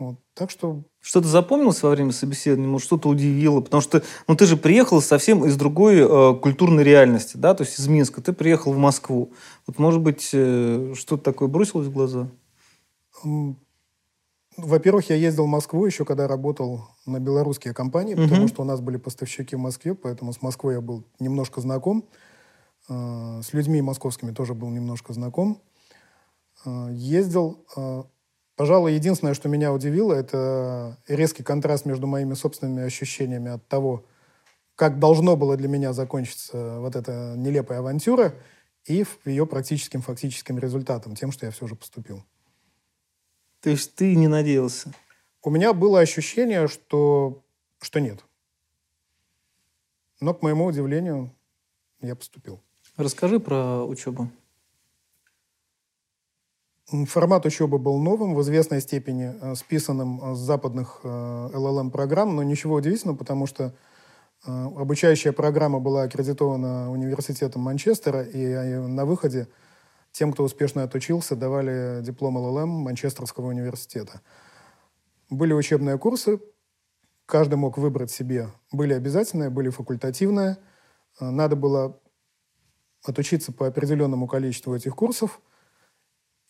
[0.00, 0.16] Вот.
[0.32, 0.82] Так что...
[0.98, 2.68] Что-то запомнилось во время собеседования?
[2.70, 3.60] Может, что-то удивило?
[3.60, 7.54] Потому что ну, ты же приехал совсем из другой э, культурной реальности, да?
[7.54, 8.22] То есть из Минска.
[8.22, 9.32] Ты приехал в Москву.
[9.66, 12.28] Вот, может быть, э, что-то такое бросилось в глаза?
[14.56, 18.22] Во-первых, я ездил в Москву еще, когда работал на белорусские компании, угу.
[18.22, 22.06] потому что у нас были поставщики в Москве, поэтому с Москвой я был немножко знаком.
[22.88, 25.60] Э, с людьми московскими тоже был немножко знаком.
[26.64, 28.02] Э, ездил э,
[28.60, 34.04] Пожалуй, единственное, что меня удивило, это резкий контраст между моими собственными ощущениями от того,
[34.74, 38.34] как должно было для меня закончиться вот эта нелепая авантюра,
[38.84, 42.22] и ее практическим фактическим результатом, тем, что я все же поступил.
[43.62, 44.92] То есть ты не надеялся?
[45.42, 47.42] У меня было ощущение, что,
[47.80, 48.22] что нет.
[50.20, 51.34] Но, к моему удивлению,
[52.02, 52.60] я поступил.
[52.98, 54.30] Расскажи про учебу.
[56.90, 62.42] Формат учебы был новым, в известной степени э, списанным э, с западных LLM-программ, э, но
[62.42, 63.74] ничего удивительного, потому что
[64.42, 69.48] обучающая программа была аккредитована университетом Манчестера, и на выходе
[70.12, 74.22] тем, кто успешно отучился, давали диплом LLM Манчестерского университета.
[75.28, 76.40] Были учебные курсы,
[77.26, 78.48] каждый мог выбрать себе.
[78.72, 80.56] Были обязательные, были факультативные.
[81.20, 82.00] Надо было
[83.04, 85.42] отучиться по определенному количеству этих курсов–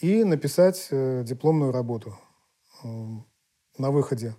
[0.01, 2.19] и написать э, дипломную работу
[2.83, 2.89] э,
[3.79, 4.35] на выходе.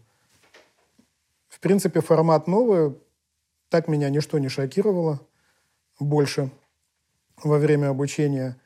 [1.47, 2.97] В принципе, формат новый.
[3.69, 5.25] Так меня ничто не шокировало
[5.99, 6.51] больше
[7.43, 8.59] во время обучения.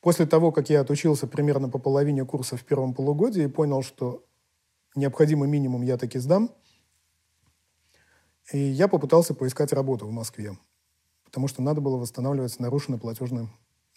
[0.00, 4.24] После того, как я отучился примерно по половине курса в первом полугодии и понял, что
[4.94, 6.50] необходимый минимум я таки сдам,
[8.52, 10.58] и я попытался поискать работу в Москве,
[11.24, 13.48] потому что надо было восстанавливать нарушенный платежный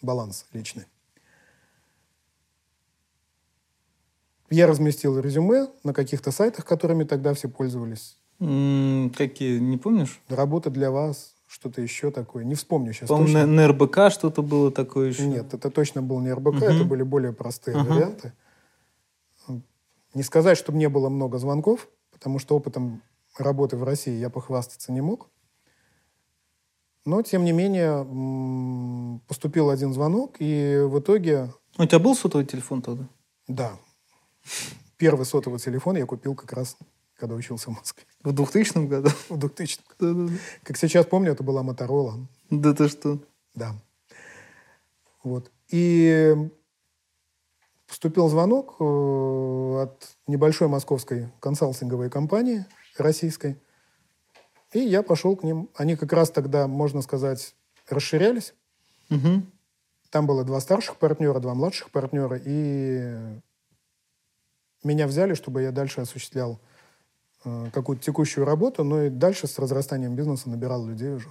[0.02, 0.86] баланс личный.
[4.50, 8.18] Я разместил резюме на каких-то сайтах, которыми тогда все пользовались.
[8.40, 10.20] М -м, какие, не помнишь?
[10.28, 12.44] Работа для вас, что-то еще такое.
[12.44, 15.26] Не вспомню сейчас По-моему, на, на РБК что-то было такое еще.
[15.26, 16.64] Нет, это точно был не РБК, угу.
[16.64, 17.92] это были более простые угу.
[17.92, 18.32] варианты.
[20.14, 23.02] Не сказать, чтобы не было много звонков, потому что опытом
[23.36, 25.28] работы в России я похвастаться не мог.
[27.04, 31.52] Но, тем не менее, поступил один звонок, и в итоге...
[31.76, 33.04] У тебя был сотовый телефон тогда?
[33.46, 33.72] Да,
[34.96, 36.76] Первый сотовый телефон я купил как раз,
[37.16, 38.04] когда учился в Москве.
[38.22, 39.10] В 2000 году?
[39.28, 40.32] В 2000 да, да, да.
[40.62, 42.26] Как сейчас помню, это была Моторола.
[42.50, 43.18] Да ты что?
[43.54, 43.74] Да.
[45.22, 45.50] Вот.
[45.70, 46.34] И
[47.94, 52.66] Вступил звонок э, от небольшой московской консалтинговой компании
[52.98, 53.56] российской.
[54.72, 55.70] И я пошел к ним.
[55.76, 57.54] Они как раз тогда, можно сказать,
[57.88, 58.54] расширялись.
[59.10, 59.42] Угу.
[60.10, 62.40] Там было два старших партнера, два младших партнера.
[62.44, 63.38] И
[64.84, 66.60] меня взяли, чтобы я дальше осуществлял
[67.44, 71.28] э, какую-то текущую работу, но и дальше с разрастанием бизнеса набирал людей уже.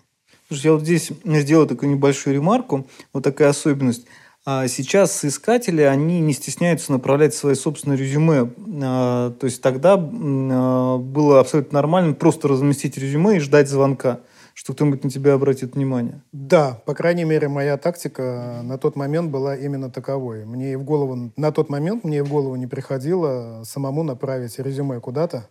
[0.48, 4.06] Слушай, я вот здесь сделаю такую небольшую ремарку, вот такая особенность.
[4.46, 8.52] А сейчас соискатели, они не стесняются направлять свои собственные резюме.
[8.84, 14.20] А, то есть тогда а, было абсолютно нормально просто разместить резюме и ждать звонка,
[14.54, 16.22] что кто-нибудь на тебя обратит внимание.
[16.32, 20.46] Да, по крайней мере, моя тактика на тот момент была именно таковой.
[20.46, 24.60] Мне и в голову, на тот момент мне и в голову не приходило самому направить
[24.60, 25.50] резюме куда-то,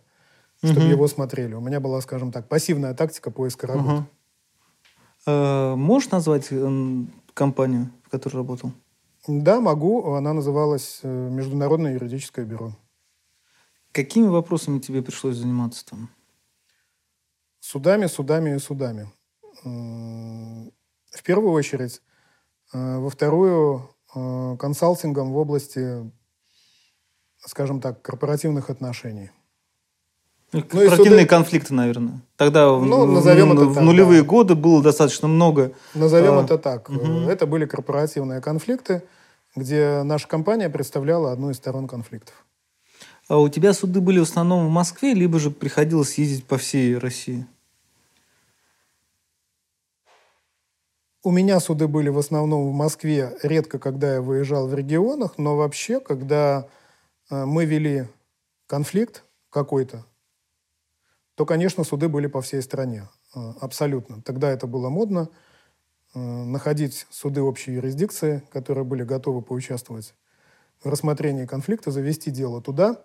[0.63, 0.89] чтобы угу.
[0.89, 1.53] его смотрели.
[1.53, 3.91] У меня была, скажем так, пассивная тактика поиска работы.
[3.91, 4.05] Угу.
[5.25, 6.49] А, можешь назвать
[7.33, 8.71] компанию, в которой работал?
[9.27, 10.13] Да, могу.
[10.13, 12.73] Она называлась э, Международное юридическое бюро.
[13.91, 16.09] Какими вопросами тебе пришлось заниматься там?
[17.65, 19.09] Судами, судами и судами.
[19.63, 22.01] В первую очередь.
[22.73, 26.11] Э, во вторую э, консалтингом в области,
[27.37, 29.31] скажем так, корпоративных отношений.
[30.51, 32.21] Корпоративные ну, конфликты, наверное.
[32.35, 34.27] Тогда ну, назовем в, это в так, нулевые да.
[34.27, 35.71] годы было достаточно много.
[35.93, 36.89] Назовем а, это так.
[36.89, 37.29] Угу.
[37.29, 39.03] Это были корпоративные конфликты,
[39.55, 42.45] где наша компания представляла одну из сторон конфликтов.
[43.29, 46.97] А у тебя суды были в основном в Москве, либо же приходилось ездить по всей
[46.97, 47.47] России?
[51.25, 55.55] У меня суды были в основном в Москве, редко когда я выезжал в регионах, но
[55.55, 56.67] вообще, когда
[57.29, 58.09] э, мы вели
[58.67, 60.05] конфликт какой-то,
[61.35, 63.07] то, конечно, суды были по всей стране.
[63.33, 64.21] Э, абсолютно.
[64.21, 65.29] Тогда это было модно.
[66.13, 70.13] Э, находить суды общей юрисдикции, которые были готовы поучаствовать
[70.83, 73.01] в рассмотрении конфликта, завести дело туда.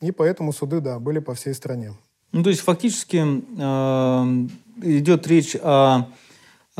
[0.00, 1.94] И поэтому суды, да, были по всей стране.
[2.32, 4.48] Ну, то есть фактически э,
[4.82, 6.08] идет речь о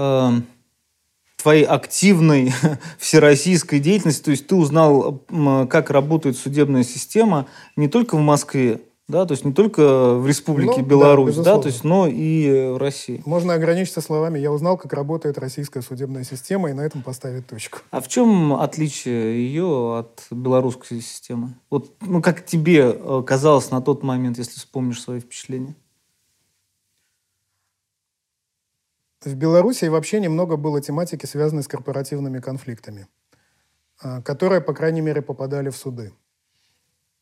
[0.01, 0.31] э,
[1.37, 2.53] твоей активной
[2.99, 4.25] всероссийской деятельности.
[4.25, 5.23] То есть ты узнал,
[5.69, 10.75] как работает судебная система не только в Москве, да, то есть не только в Республике
[10.79, 13.21] ну, Беларусь, да, да, то есть, но и в России.
[13.27, 17.81] Можно ограничиться словами «я узнал, как работает российская судебная система» и на этом поставить точку.
[17.91, 21.55] А в чем отличие ее от белорусской системы?
[21.71, 25.75] Вот, ну, как тебе э, казалось на тот момент, если вспомнишь свои впечатления?
[29.23, 33.07] В Беларуси вообще немного было тематики, связанной с корпоративными конфликтами,
[34.01, 36.13] а, которые, по крайней мере, попадали в суды.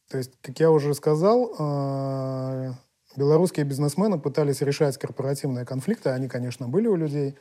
[0.09, 2.75] То есть, как я уже сказал, а,
[3.17, 7.37] белорусские бизнесмены пытались решать корпоративные конфликты, они, конечно, были у людей,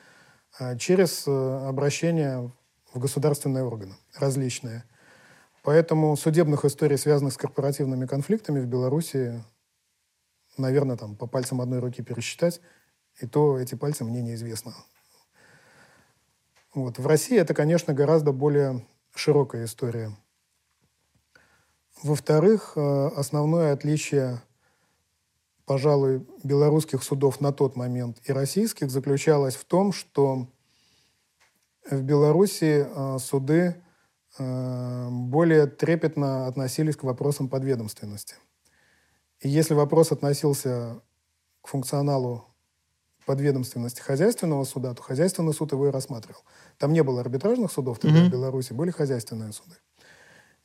[0.59, 2.51] а, через э, обращение
[2.93, 4.85] в государственные органы различные.
[5.61, 9.43] Поэтому судебных историй, связанных с корпоративными конфликтами в Беларуси,
[10.57, 12.59] наверное, там по пальцам одной руки пересчитать,
[13.19, 14.73] и то эти пальцы мне неизвестно.
[16.73, 16.99] Вот.
[16.99, 20.15] В России это, конечно, гораздо более широкая история.
[22.03, 24.41] Во-вторых, э, основное отличие,
[25.65, 30.47] пожалуй, белорусских судов на тот момент и российских заключалось в том, что
[31.89, 33.81] в Беларуси э, суды
[34.37, 38.35] э, более трепетно относились к вопросам подведомственности.
[39.39, 41.01] И если вопрос относился
[41.61, 42.45] к функционалу
[43.27, 46.41] подведомственности хозяйственного суда, то хозяйственный суд его и рассматривал.
[46.79, 48.29] Там не было арбитражных судов тогда mm-hmm.
[48.29, 49.75] в Беларуси, были хозяйственные суды.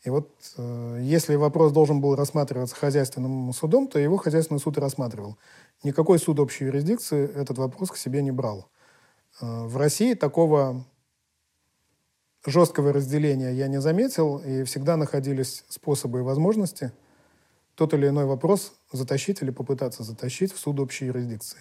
[0.04, 4.80] И вот э, если вопрос должен был рассматриваться хозяйственным судом, то его хозяйственный суд и
[4.80, 5.36] рассматривал.
[5.82, 8.68] Никакой суд общей юрисдикции этот вопрос к себе не брал.
[9.40, 10.84] Э, в России такого
[12.46, 16.92] жесткого разделения я не заметил, и всегда находились способы и возможности
[17.74, 21.58] тот или иной вопрос затащить или попытаться затащить в суд общей юрисдикции.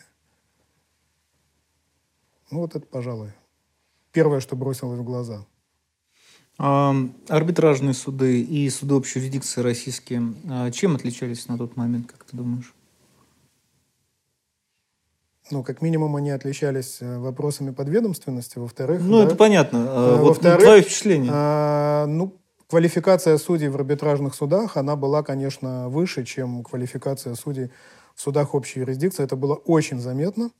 [2.51, 3.31] Ну вот это, пожалуй,
[4.11, 5.45] первое, что бросилось в глаза–
[6.57, 12.37] арбитражные суды и суды общей юрисдикции российские, а, чем отличались на тот момент, как ты
[12.37, 12.73] думаешь?
[15.49, 18.57] Ну, как минимум, они отличались э, вопросами подведомственности.
[18.57, 19.01] Во-вторых...
[19.01, 19.85] Ну, да, это понятно.
[19.85, 21.31] А, вот во-вторых, твое впечатление.
[21.33, 22.37] А, ну,
[22.69, 27.71] квалификация судей в арбитражных судах, она была, конечно, выше, чем квалификация судей
[28.15, 29.23] в судах общей юрисдикции.
[29.23, 30.51] Это было очень заметно.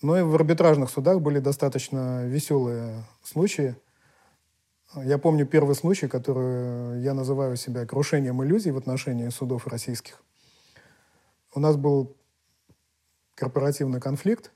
[0.00, 3.74] Но и в арбитражных судах были достаточно веселые случаи.
[4.94, 10.22] Я помню первый случай, который я называю себя крушением иллюзий в отношении судов российских.
[11.54, 12.16] У нас был
[13.34, 14.52] корпоративный конфликт.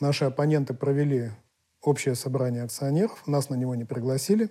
[0.00, 1.30] Наши оппоненты провели
[1.80, 4.50] общее собрание акционеров, нас на него не пригласили.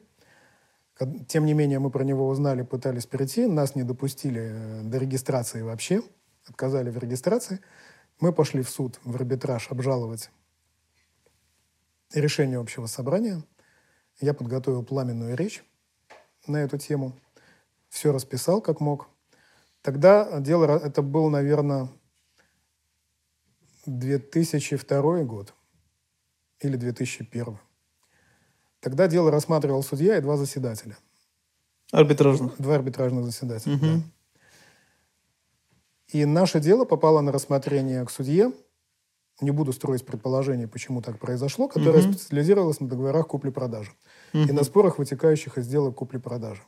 [1.27, 5.61] Тем не менее, мы про него узнали, пытались перейти, нас не допустили э, до регистрации
[5.61, 6.03] вообще,
[6.45, 7.59] отказали в регистрации.
[8.21, 10.29] Мы пошли в суд, в арбитраж обжаловать
[12.13, 13.43] решение общего собрания.
[14.19, 15.63] Я подготовил пламенную речь
[16.45, 17.17] на эту тему,
[17.89, 19.07] все расписал как мог.
[19.81, 21.89] Тогда дело, это был, наверное,
[23.87, 25.55] 2002 год
[26.59, 27.57] или 2001.
[28.81, 30.95] Тогда дело рассматривал судья и два заседателя.
[31.91, 32.53] Арбитражных?
[32.59, 33.85] Два арбитражных заседателя, угу.
[33.85, 34.01] да.
[36.11, 38.51] И наше дело попало на рассмотрение к судье.
[39.39, 42.13] Не буду строить предположение, почему так произошло, которое угу.
[42.13, 43.91] специализировалось на договорах купли-продажи
[44.33, 44.43] угу.
[44.43, 46.61] и на спорах, вытекающих из сделок купли-продажи.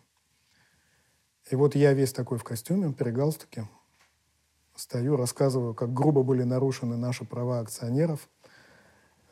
[1.52, 3.68] И вот я весь такой в костюме, при галстуке,
[4.76, 8.28] стою, рассказываю, как грубо были нарушены наши права акционеров,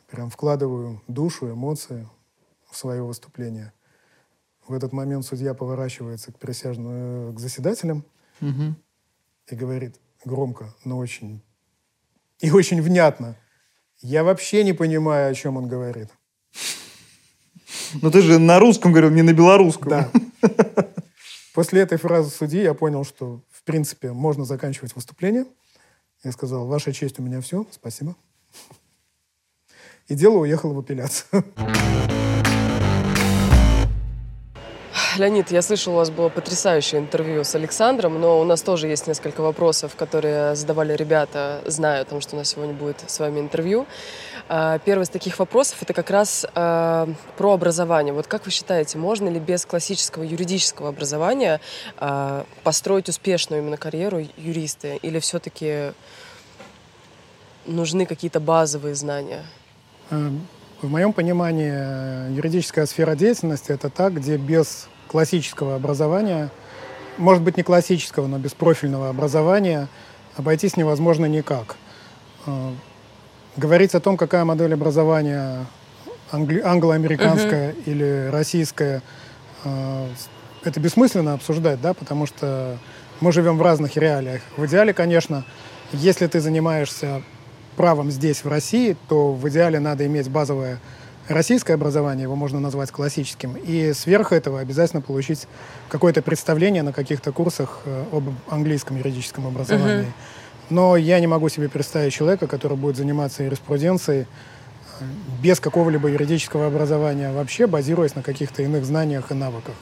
[0.09, 2.07] прям вкладываю душу, эмоции
[2.69, 3.73] в свое выступление.
[4.67, 8.03] В этот момент судья поворачивается к присяжным, э, к заседателям
[8.41, 8.75] угу.
[9.47, 11.41] И говорит громко, но очень
[12.39, 13.35] и очень внятно.
[13.99, 16.09] Я вообще не понимаю, о чем он говорит.
[18.01, 19.89] Но ты же на русском говорил, не на белорусском.
[19.89, 20.11] Да.
[21.53, 25.45] После этой фразы судьи я понял, что, в принципе, можно заканчивать выступление.
[26.23, 28.15] Я сказал, ваша честь, у меня все, спасибо.
[30.07, 31.43] И дело уехало в апелляцию.
[35.17, 39.07] Леонид, я слышал, у вас было потрясающее интервью с Александром, но у нас тоже есть
[39.07, 43.41] несколько вопросов, которые задавали ребята, зная о том, что у нас сегодня будет с вами
[43.41, 43.85] интервью.
[44.47, 48.13] А, первый из таких вопросов– это как раз а, про образование.
[48.13, 51.59] Вот как вы считаете, можно ли без классического юридического образования
[51.97, 54.95] а, построить успешную именно карьеру юриста?
[54.95, 55.91] Или все-таки
[57.65, 59.43] нужны какие-то базовые знания?
[60.09, 60.47] Эм,
[60.81, 66.49] в моем понимании э, юридическая сфера деятельности– это та, где без классического образования,
[67.17, 69.89] может быть, не классического, но без профильного образования
[70.37, 71.75] обойтись невозможно никак.
[72.45, 72.71] Э,
[73.57, 75.65] говорить о том, какая модель образования
[76.31, 77.83] англи- англо-американская uh-huh.
[77.85, 79.01] или российская,
[79.65, 80.07] э,
[80.63, 82.77] это бессмысленно обсуждать, да, потому что
[83.19, 84.41] мы живем в разных реалиях.
[84.55, 85.43] В идеале, конечно,
[85.91, 87.21] если ты занимаешься
[87.75, 90.79] правом здесь, в России, то в идеале надо иметь базовое
[91.27, 95.47] российское образование, его можно назвать классическим, и сверх этого обязательно получить
[95.89, 100.05] какое-то представление на каких-то курсах э, об английском юридическом образовании.
[100.05, 100.71] Uh-huh.
[100.71, 105.03] Но я не могу себе представить человека, который будет заниматься юриспруденцией э,
[105.41, 109.75] без какого-либо юридического образования вообще, базируясь на каких-то иных знаниях и навыках.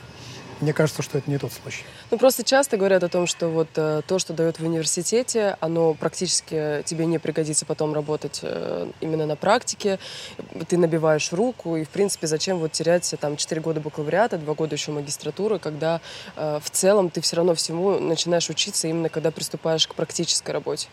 [0.61, 1.83] Мне кажется, что это не тот случай.
[2.11, 5.93] Ну, просто часто говорят о том, что вот э, то, что дают в университете, оно
[5.93, 9.99] практически тебе не пригодится потом работать э, именно на практике.
[10.67, 14.75] Ты набиваешь руку, и, в принципе, зачем вот терять там 4 года бакалавриата, 2 года
[14.75, 16.01] еще магистратуры, когда
[16.35, 20.89] э, в целом ты все равно всему начинаешь учиться именно когда приступаешь к практической работе.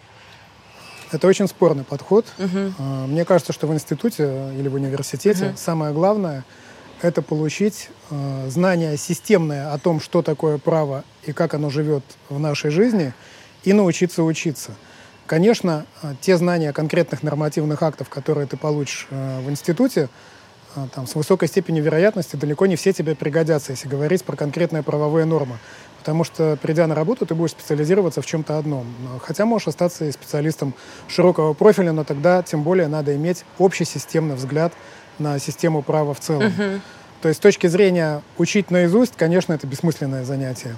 [1.10, 2.26] Это очень спорный подход.
[2.38, 2.82] Угу.
[3.06, 5.56] Мне кажется, что в институте или в университете угу.
[5.56, 6.44] самое главное—
[7.02, 12.38] это получить э, знание системное о том, что такое право и как оно живет в
[12.38, 13.12] нашей жизни,
[13.64, 14.72] и научиться учиться.
[15.26, 20.08] Конечно, э, те знания конкретных нормативных актов, которые ты получишь э, в институте,
[20.76, 24.84] э, там, с высокой степенью вероятности далеко не все тебе пригодятся, если говорить про конкретные
[24.84, 25.58] правовые нормы.
[25.98, 28.86] Потому что, придя на работу, ты будешь специализироваться в чем-то одном.
[29.24, 30.72] Хотя можешь остаться специалистом
[31.08, 34.72] широкого профиля, но тогда тем более надо иметь общий системный взгляд
[35.18, 36.52] на систему права в целом.
[36.56, 36.80] Uh-huh.
[37.22, 40.76] То есть с точки зрения учить наизусть, конечно, это бессмысленное занятие.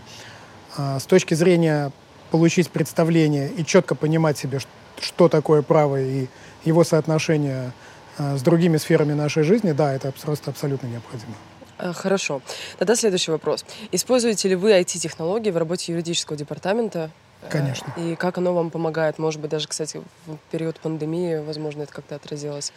[0.77, 1.93] А с точки зрения
[2.31, 4.61] получить представление и четко понимать себе,
[5.01, 6.27] что такое право и
[6.65, 7.73] его соотношение
[8.19, 11.35] а, с другими сферами нашей жизни, да, это просто абсолютно необходимо.
[11.79, 12.43] А, хорошо.
[12.79, 13.65] Тогда следующий вопрос.
[13.93, 17.11] Используете ли вы IT-технологии в работе юридического департамента?
[17.49, 17.93] Конечно.
[17.97, 19.19] И как оно вам помогает?
[19.19, 22.73] Может быть, даже, кстати, в период пандемии, возможно, это как-то отразилось?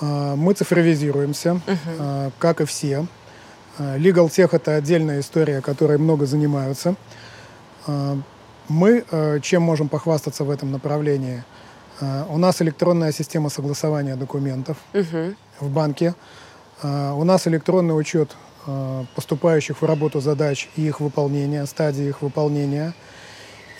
[0.00, 2.32] А, мы цифровизируемся, uh-huh.
[2.38, 3.06] как и все.
[3.78, 6.94] А, Legal Tech— это отдельная история, которой много занимаются.
[8.68, 9.04] Мы
[9.42, 11.44] чем можем похвастаться в этом направлении?
[12.28, 15.36] У нас электронная система согласования документов uh-huh.
[15.60, 16.14] в банке.
[16.82, 18.36] У нас электронный учет
[19.14, 22.92] поступающих в работу задач и их выполнения, стадии их выполнения.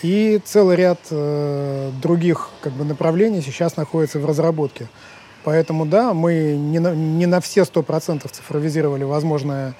[0.03, 1.01] И целый ряд
[2.01, 4.87] других как бы, направлений сейчас находится в разработке.
[5.47, 9.74] Поэтому, да, мы не на, не на все сто процентов цифровизировали возможные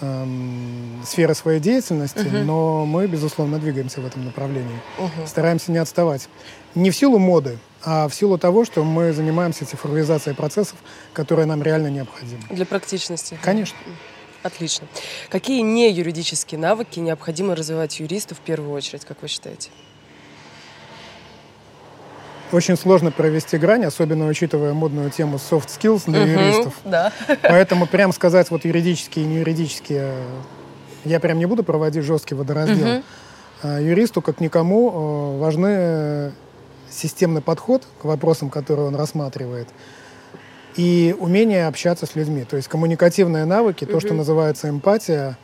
[0.00, 2.42] эм, сферы своей деятельности, uh-huh.
[2.42, 4.76] но мы, безусловно, двигаемся в этом направлении.
[4.98, 5.26] Uh-huh.
[5.28, 6.28] Стараемся не отставать.
[6.74, 10.78] Не в силу моды, а в силу того, что мы занимаемся цифровизацией процессов,
[11.12, 12.42] которые нам реально необходимы.
[12.50, 13.38] Для практичности.
[13.40, 13.78] Конечно.
[14.42, 14.88] Отлично.
[15.28, 19.70] Какие не юридические навыки необходимо развивать юристу в первую очередь, как вы считаете?
[22.54, 26.74] Очень сложно провести грань, особенно учитывая модную тему soft skills для угу, юристов.
[26.84, 27.12] Да.
[27.42, 30.12] Поэтому прям сказать вот юридические и не юридические,
[31.04, 33.02] я прям не буду проводить жесткий водораздел.
[33.62, 33.68] Угу.
[33.80, 36.32] Юристу, как никому, э, важны
[36.88, 39.68] системный подход к вопросам, которые он рассматривает,
[40.76, 42.44] и умение общаться с людьми.
[42.44, 43.94] То есть коммуникативные навыки, угу.
[43.94, 45.36] то, что называется эмпатия,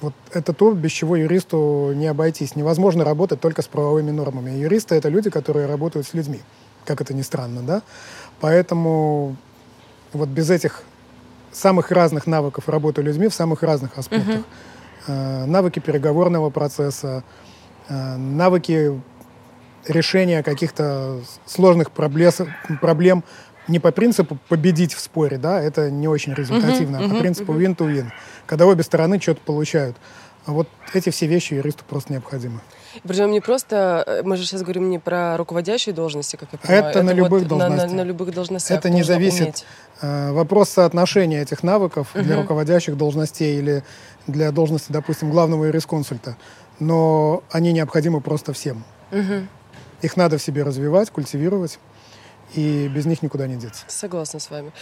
[0.00, 2.56] вот это то, без чего юристу не обойтись.
[2.56, 4.50] Невозможно работать только с правовыми нормами.
[4.50, 6.40] Юристы— это люди, которые работают с людьми,
[6.84, 7.82] как это ни странно, да?
[8.40, 9.36] Поэтому
[10.12, 10.82] вот без этих
[11.52, 14.42] самых разных навыков работы людьми в самых разных аспектах.
[15.06, 15.46] Uh-huh.
[15.46, 17.22] навыки переговорного процесса,
[17.88, 19.00] э, навыки
[19.86, 23.22] решения каких-то сложных проблем
[23.68, 27.52] не по принципу победить в споре, да, это не очень результативно, uh-huh, а по принципу
[27.52, 27.76] uh-huh.
[27.76, 28.06] win-to-win,
[28.46, 29.96] когда обе стороны что-то получают.
[30.46, 32.60] А вот эти все вещи юристу просто необходимы.
[33.02, 36.84] Причем не просто, э, мы же сейчас говорим не про руководящие должности, как я понимаю.
[36.84, 37.90] Это, это на любых вот должностях.
[37.90, 38.78] На, на, на любых должностях.
[38.78, 39.40] Это не зависит.
[39.40, 39.64] Уметь.
[40.02, 42.22] Э, вопрос соотношения этих навыков uh-huh.
[42.22, 43.82] для руководящих должностей или
[44.28, 46.36] для должности, допустим, главного юрисконсульта.
[46.78, 48.84] Но они необходимы просто всем.
[49.10, 49.46] Uh-huh.
[50.02, 51.80] Их надо в себе развивать, культивировать
[52.54, 53.84] и без них никуда не деться.
[53.88, 54.72] Согласна с вами.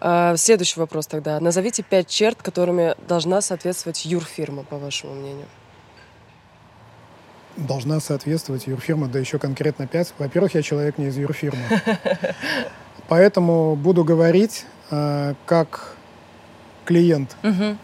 [0.00, 1.38] А, следующий вопрос тогда.
[1.40, 5.46] Назовите пять черт, которыми должна соответствовать юрфирма, по вашему мнению.
[7.56, 10.12] Должна соответствовать юрфирма, да еще конкретно пять.
[10.18, 11.62] Во-первых, я человек не из юрфирмы.
[13.08, 15.94] Поэтому буду говорить э, как
[16.84, 17.36] клиент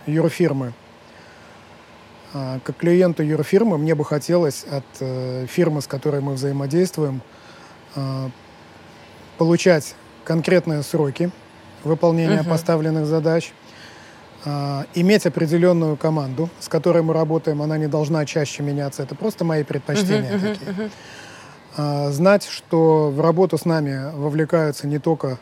[0.06, 0.72] юрфирмы.
[2.34, 7.22] Э, как клиенту юрфирмы мне бы хотелось от э, фирмы, с которой мы взаимодействуем,
[9.40, 11.30] получать конкретные сроки
[11.82, 12.50] выполнения угу.
[12.50, 13.54] поставленных задач,
[14.44, 19.46] э, иметь определенную команду, с которой мы работаем, она не должна чаще меняться, это просто
[19.46, 20.70] мои предпочтения угу, такие.
[20.72, 20.90] Угу, угу.
[21.78, 25.38] Э, знать, что в работу с нами вовлекаются не только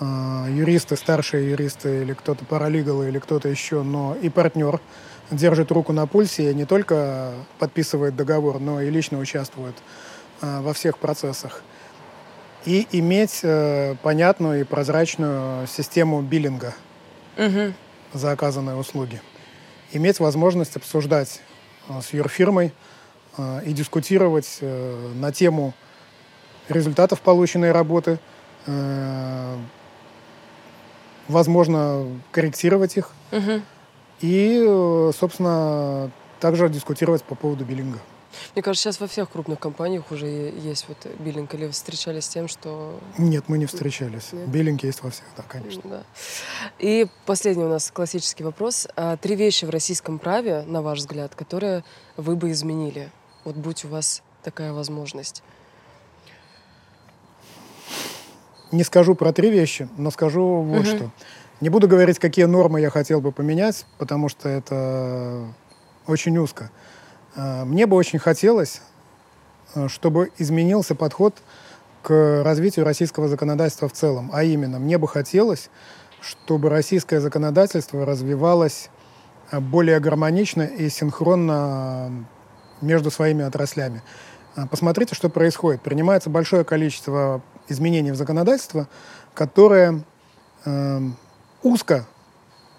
[0.00, 0.04] э,
[0.50, 4.80] юристы, старшие юристы или кто-то паралигалы или кто-то еще, но и партнер
[5.30, 9.76] держит руку на пульсе и не только подписывает договор, но и лично участвует
[10.40, 11.62] во всех процессах
[12.66, 16.74] и иметь э, понятную и прозрачную систему биллинга
[17.36, 17.72] угу.
[18.12, 19.20] за оказанные услуги.
[19.92, 21.40] Иметь возможность обсуждать
[21.88, 22.72] э, с юрфирмой
[23.36, 25.74] э, и дискутировать э, на тему
[26.68, 28.18] результатов полученной работы,
[28.66, 29.56] э,
[31.28, 33.62] возможно, корректировать их угу.
[34.20, 37.98] и, э, собственно, также дискутировать по поводу биллинга.
[38.54, 41.52] Мне кажется, сейчас во всех крупных компаниях уже есть вот биллинг.
[41.54, 42.98] Или вы встречались с тем, что...
[43.18, 44.32] Нет, мы не встречались.
[44.32, 44.48] Нет?
[44.48, 45.82] Биллинг есть во всех, да, конечно.
[45.84, 46.02] Да.
[46.78, 48.88] И последний у нас классический вопрос.
[48.96, 51.84] А, три вещи в российском праве, на ваш взгляд, которые
[52.16, 53.10] вы бы изменили?
[53.44, 55.42] Вот будь у вас такая возможность.
[58.72, 60.86] Не скажу про три вещи, но скажу вот угу.
[60.86, 61.10] что.
[61.60, 65.52] Не буду говорить, какие нормы я хотел бы поменять, потому что это
[66.06, 66.70] очень узко.
[66.74, 66.89] А,
[67.36, 68.80] мне бы очень хотелось,
[69.74, 71.34] а, чтобы изменился подход
[72.02, 74.30] к развитию российского законодательства в целом.
[74.32, 75.70] А именно, мне бы хотелось,
[76.20, 78.90] чтобы российское законодательство развивалось
[79.50, 82.26] а, более гармонично и синхронно
[82.80, 84.02] между своими отраслями.
[84.70, 85.80] Посмотрите, что происходит.
[85.80, 88.88] Принимается большое количество изменений в законодательство,
[89.32, 90.02] которые
[90.64, 91.00] э,
[91.62, 92.06] узко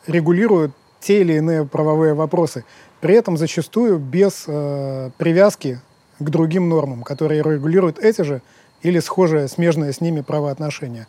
[0.06, 2.66] регулируют те или иные правовые вопросы
[3.02, 5.82] при этом зачастую без э, привязки
[6.20, 8.42] к другим нормам, которые регулируют эти же
[8.84, 11.08] или схожие, смежные с ними правоотношения.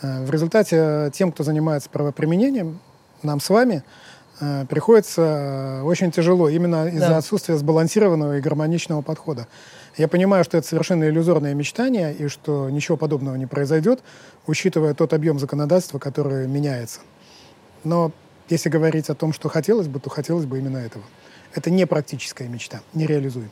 [0.00, 2.78] Э, в результате э, тем, кто занимается правоприменением,
[3.22, 3.82] нам с вами,
[4.40, 9.48] э, приходится э, очень тяжело именно из-за отсутствия сбалансированного и гармоничного подхода.
[9.96, 14.02] Я понимаю, что это совершенно иллюзорное мечтание и что ничего подобного не произойдет,
[14.46, 17.00] учитывая тот объем законодательства, который меняется.
[17.84, 18.12] Но
[18.48, 21.04] если говорить о том, что хотелось бы, то хотелось бы именно этого.
[21.54, 23.50] Это не практическая мечта, нереализуемая.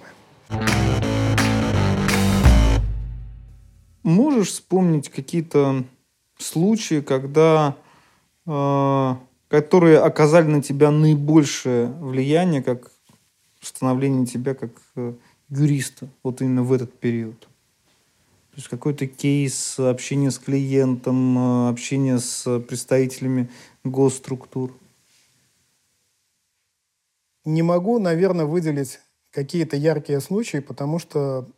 [4.02, 5.84] Можешь вспомнить какие-то
[6.36, 7.76] случаи, когда,
[8.46, 9.14] э,
[9.48, 12.90] которые оказали на тебя наибольшее влияние, как
[13.60, 15.14] становление тебя как э,
[15.48, 17.40] юриста, вот именно в этот период?
[17.40, 23.48] То есть какой-то кейс общения с клиентом, э, общения с представителями
[23.84, 24.74] госструктур?
[27.44, 31.48] Не могу, наверное, выделить какие-то яркие случаи, потому что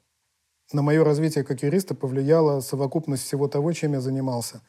[0.73, 4.63] на мое развитие как юриста повлияла совокупность всего того, чем я занимался.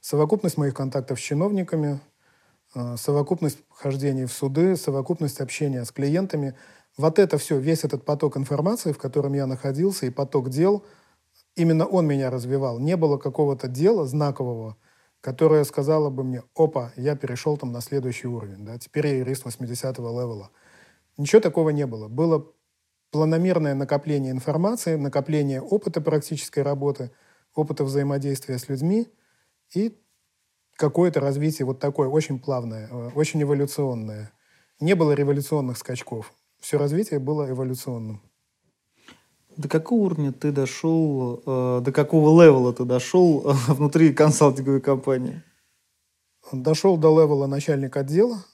[0.00, 2.00] Совокупность моих контактов с чиновниками,
[2.74, 6.54] э, совокупность хождений в суды, совокупность общения с клиентами.
[6.96, 10.84] Вот это все, весь этот поток информации, в котором я находился, и поток дел,
[11.56, 12.78] именно он меня развивал.
[12.78, 14.76] Не было какого-то дела знакового,
[15.20, 19.44] которое сказало бы мне, опа, я перешел там на следующий уровень, да, теперь я юрист
[19.44, 20.50] 80-го левела.
[21.16, 22.08] Ничего такого не было.
[22.08, 22.46] Было
[23.10, 27.10] планомерное накопление информации, накопление опыта практической работы,
[27.54, 29.08] опыта взаимодействия с людьми
[29.74, 29.96] и
[30.76, 34.32] какое-то развитие вот такое очень плавное, э, очень эволюционное.
[34.80, 36.32] Не было революционных скачков.
[36.58, 38.22] Все развитие было эволюционным.
[39.56, 45.42] До какого уровня ты дошел, э, до какого левела ты дошел э, внутри консалтинговой компании?
[46.52, 48.44] Дошел до левела начальника отдела,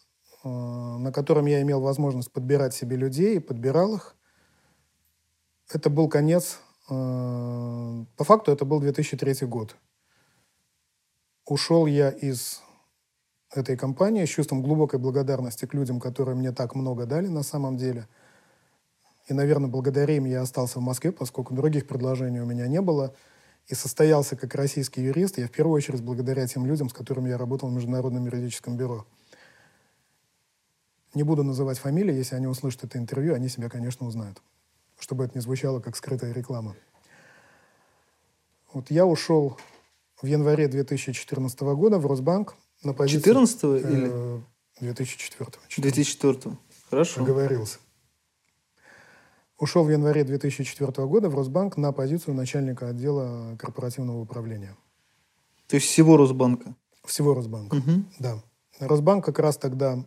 [0.47, 4.17] на котором я имел возможность подбирать себе людей подбирал их.
[5.73, 9.77] Это был конец, по факту это был 2003 год.
[11.47, 12.63] Ушел я из
[13.53, 17.77] этой компании с чувством глубокой благодарности к людям, которые мне так много дали на самом
[17.77, 18.09] деле.
[19.29, 23.15] И, наверное, благодаря им я остался в Москве, поскольку других предложений у меня не было.
[23.67, 27.39] И состоялся как российский юрист, я в первую очередь благодаря тем людям, с которыми я
[27.39, 29.05] работал в Международном юридическом бюро.
[31.17, 34.43] Не буду называть фамилии, если они услышат это интервью, они себя, конечно, узнают.
[34.99, 36.77] Чтобы это не звучало как скрытая реклама.
[38.75, 39.57] Вот я ушел
[40.21, 43.23] в январе 2014 года в Росбанк на позицию...
[43.23, 44.43] 14 э, или?
[44.81, 45.51] 2004.
[45.79, 46.59] 2004.
[46.91, 47.23] Хорошо.
[47.23, 47.79] Оговорился.
[49.59, 54.77] Ушел в январе 2004 года в Росбанк на позицию начальника отдела корпоративного управления.
[55.67, 56.75] То есть всего Росбанка?
[57.07, 58.05] Всего Росбанка, угу.
[58.19, 58.43] да.
[58.81, 60.05] Росбанк как раз тогда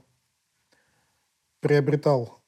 [1.59, 2.39] приобретал,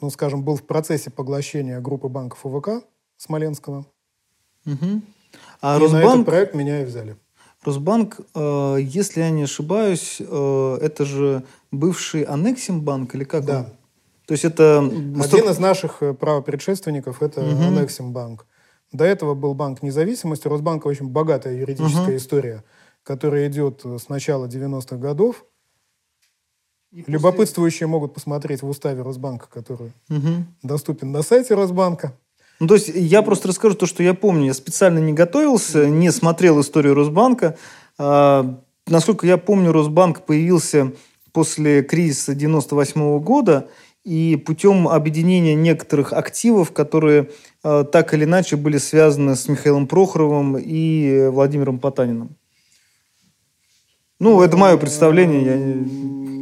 [0.00, 2.84] ну, скажем, был в процессе поглощения группы банков УВК
[3.16, 3.86] Смоленского.
[4.66, 5.02] Угу.
[5.60, 7.16] А и Росбанк, на этот проект меня и взяли.
[7.64, 13.58] Росбанк, э, если я не ошибаюсь, э, это же бывший Аннексимбанк или как да.
[13.58, 13.64] он?
[14.26, 14.78] То есть это...
[14.78, 17.62] Один из наших э, правопредшественников– это угу.
[17.62, 18.46] Аннексимбанк.
[18.92, 20.46] До этого был банк независимости.
[20.48, 22.16] Росбанка очень богатая юридическая угу.
[22.16, 22.64] история,
[23.02, 25.44] которая идет с начала 90-х годов.
[26.90, 27.86] И Любопытствующие после...
[27.86, 30.44] могут посмотреть в уставе Росбанка, который угу.
[30.62, 32.14] доступен на сайте Росбанка.
[32.60, 34.46] Ну, то есть я просто расскажу то, что я помню.
[34.46, 37.56] Я специально не готовился, не смотрел историю Росбанка.
[37.98, 40.92] А, насколько я помню, Росбанк появился
[41.32, 43.68] после кризиса 98 -го года
[44.02, 47.30] и путем объединения некоторых активов, которые
[47.62, 52.34] а, так или иначе были связаны с Михаилом Прохоровым и Владимиром Потаниным.
[54.18, 55.44] Ну, это мое представление.
[55.44, 56.37] Я...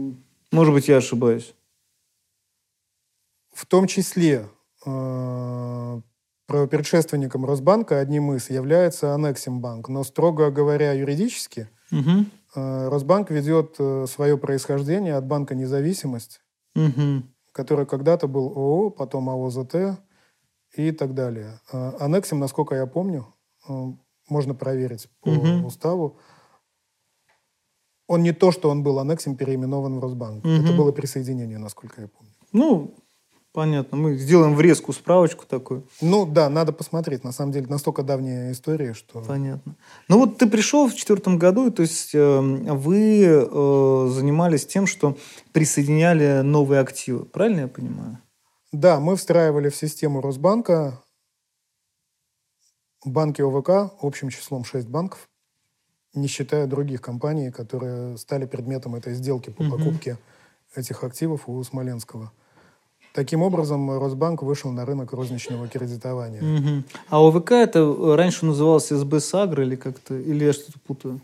[0.57, 1.55] Может быть, я ошибаюсь.
[3.53, 4.49] В том числе
[4.87, 6.01] э,
[6.47, 9.91] предшественником Росбанка, одним из, является Анексимбанк.
[9.91, 12.25] Но, строго говоря, юридически, угу.
[12.55, 16.41] Росбанк ведет э, свое происхождение от банка «Независимость»,
[16.75, 17.25] угу.
[17.53, 20.01] который когда-то был ООО, потом АОЗТ
[20.75, 21.61] и так далее.
[21.71, 23.27] Анексим, насколько я помню,
[24.27, 25.67] можно проверить по угу.
[25.67, 26.19] уставу,
[28.07, 30.45] он не то, что он был аннексом, переименован в Росбанк.
[30.45, 30.53] Угу.
[30.53, 32.33] Это было присоединение, насколько я помню.
[32.53, 32.95] Ну,
[33.57, 33.97] Понятно.
[33.97, 35.89] Мы сделаем врезку, справочку такую.
[36.03, 37.25] Ну да, надо посмотреть.
[37.25, 39.23] На самом деле, настолько давняя история, что...
[39.23, 39.77] Понятно.
[40.09, 45.17] Ну вот ты пришел в четвертом году, то есть э, вы э, занимались тем, что
[45.53, 47.25] присоединяли новые активы.
[47.25, 48.19] Правильно я понимаю?
[48.73, 51.01] Да, мы встраивали в систему Росбанка
[53.07, 55.31] банки ОВК общим числом 6 банков,
[56.17, 60.19] не считая других компаний, которые стали предметом этой сделки по покупке
[60.75, 62.33] этих активов у Смоленского.
[63.13, 66.85] Таким образом, Росбанк вышел на рынок розничного кредитования.
[67.09, 71.21] А ОВК это раньше назывался СБ Сагра или как-то, или я что-то путаю?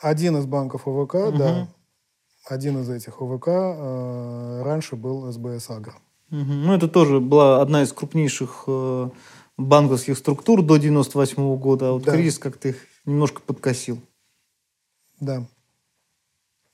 [0.00, 1.68] Один из банков ОВК, да.
[2.48, 5.94] Один из этих ОВК э, раньше был СБС Агро.
[6.32, 6.52] Угу.
[6.52, 9.10] Ну, это тоже была одна из крупнейших э,
[9.56, 12.12] банковских структур до 98 -го года, а вот да.
[12.12, 14.00] кризис как-то их немножко подкосил.
[15.20, 15.46] Да.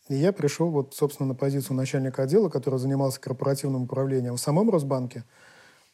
[0.08, 4.70] И я пришел, вот, собственно, на позицию начальника отдела, который занимался корпоративным управлением в самом
[4.70, 5.24] Росбанке.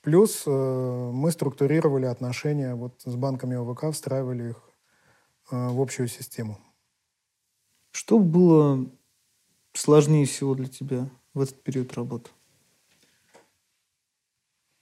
[0.03, 4.71] Плюс э, мы структурировали отношения вот, с банками ОВК, встраивали их
[5.51, 6.59] э, в общую систему.
[7.91, 8.87] Что было
[9.73, 12.31] сложнее всего для тебя в этот период работы?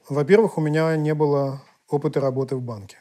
[0.09, 2.99] Во-первых, у меня не было опыта работы в банке.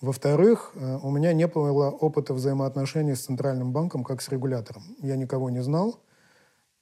[0.00, 4.82] Во-вторых, э, у меня не было опыта взаимоотношений с Центральным банком как с регулятором.
[5.00, 6.02] Я никого не знал,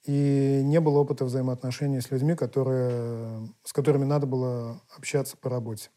[0.03, 5.89] и не было опыта взаимоотношений с людьми, которые, с которыми надо было общаться по работе.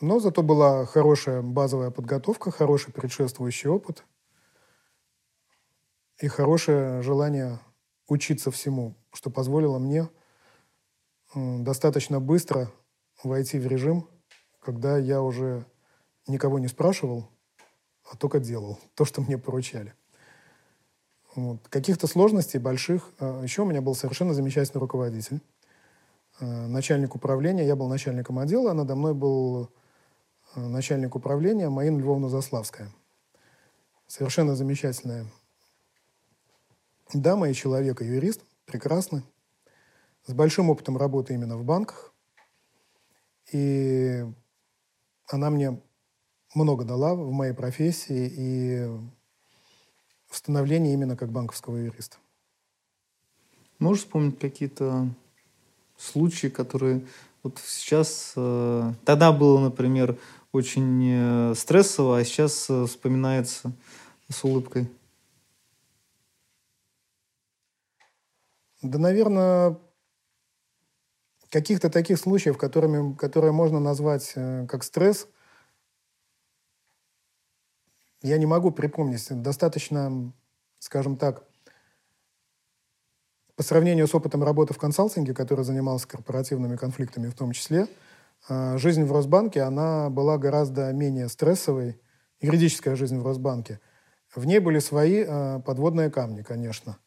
[0.00, 4.04] Но зато была хорошая базовая подготовка, хороший предшествующий опыт.
[6.20, 7.60] и хорошее желание
[8.08, 10.08] учиться всему, что позволило мне
[11.34, 12.72] достаточно быстро
[13.22, 14.08] войти в режим,
[14.68, 15.64] когда я уже
[16.26, 17.26] никого не спрашивал,
[18.04, 19.94] а только делал то, что мне поручали.
[21.34, 21.66] Вот.
[21.68, 23.10] Каких-то сложностей больших.
[23.18, 25.40] А, Еще у меня был совершенно замечательный руководитель,
[26.38, 27.66] а, начальник управления.
[27.66, 29.70] Я был начальником отдела, а надо мной был
[30.54, 32.92] начальник управления Маина Львовна Заславская.
[34.06, 35.24] Совершенно замечательная
[37.14, 39.22] дама и человек, и юрист, прекрасный,
[40.26, 42.12] с большим опытом работы именно в банках.
[43.50, 44.26] И
[45.28, 45.80] она мне
[46.54, 48.86] много дала в моей профессии и
[50.28, 52.16] в становлении именно как банковского юриста.
[53.78, 55.08] Можешь вспомнить какие-то
[55.96, 57.06] случаи, которые
[57.42, 58.32] вот сейчас...
[58.36, 60.18] Э, тогда было, например,
[60.52, 63.72] очень э, стрессово, а сейчас э, вспоминается
[64.28, 64.88] с улыбкой?
[68.82, 69.78] Да, наверное,
[71.50, 75.28] каких-то таких случаев, которыми, которые можно назвать э, как стресс,
[78.22, 79.26] я не могу припомнить.
[79.30, 80.32] Достаточно,
[80.78, 81.44] скажем так,
[83.56, 87.88] по сравнению с опытом работы в консалтинге, который занимался корпоративными конфликтами в том числе,
[88.48, 92.00] э, жизнь в Росбанке, она была гораздо менее стрессовой,
[92.40, 93.80] юридическая жизнь в Росбанке.
[94.34, 96.98] В ней были свои э, подводные камни, конечно.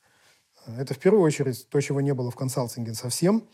[0.65, 3.47] Это в первую очередь то, чего не было в консалтинге совсем.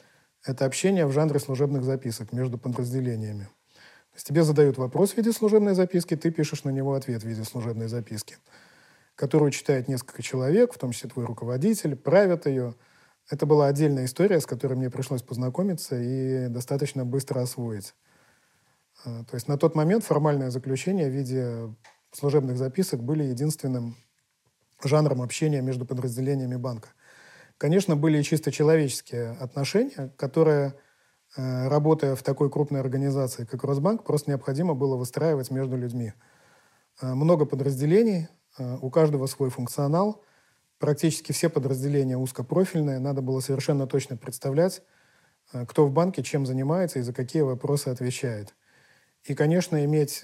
[0.47, 3.43] Это общение в жанре служебных записок между подразделениями.
[3.43, 7.27] То есть тебе задают вопрос в виде служебной записки, ты пишешь на него ответ в
[7.27, 8.37] виде служебной записки,
[9.15, 12.75] которую читает несколько человек, в том числе твой руководитель, правят ее.
[13.29, 17.93] Это была отдельная история, с которой мне пришлось познакомиться и достаточно быстро освоить.
[19.03, 21.75] А, то есть на тот момент формальное заключение в виде
[22.13, 23.97] служебных записок были единственным
[24.81, 26.87] жанром общения между подразделениями банка.
[27.57, 30.75] Конечно, были чисто человеческие отношения, которые,
[31.37, 36.13] э, работая в такой крупной организации, как Росбанк, просто необходимо было выстраивать между людьми.
[37.01, 38.27] Э, много подразделений,
[38.59, 40.23] э, у каждого свой функционал,
[40.79, 44.83] практически все подразделения узкопрофильные, надо было совершенно точно представлять,
[45.67, 48.55] кто в банке чем занимается и за какие вопросы отвечает.
[49.23, 50.23] И, конечно, иметь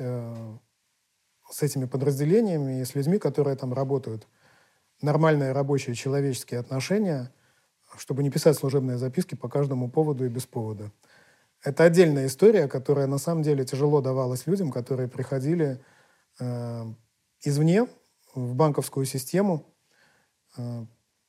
[1.51, 4.27] с этими подразделениями и с людьми, которые там работают,
[5.03, 7.31] нормальные рабочие человеческие отношения,
[7.97, 10.91] чтобы не писать служебные записки по каждому поводу и без повода.
[11.61, 15.79] Это отдельная история, которая на самом деле тяжело давалась людям, которые приходили
[16.39, 16.85] э,
[17.43, 17.87] извне
[18.33, 19.65] в банковскую систему
[20.57, 20.85] э,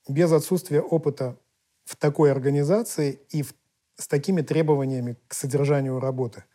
[0.08, 1.36] без отсутствия опыта
[1.84, 3.54] в такой организации и в,
[3.96, 6.44] с такими требованиями к содержанию работы–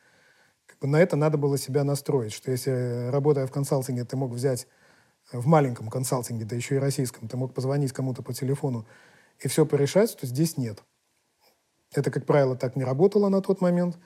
[0.82, 4.68] на это надо было себя настроить, что если, работая в консалтинге, ты мог взять
[5.32, 8.86] в маленьком консалтинге, да еще и российском, ты мог позвонить кому-то по телефону
[9.40, 10.84] и все порешать, то здесь нет.
[11.94, 13.98] Это, как правило, так не работало на тот момент.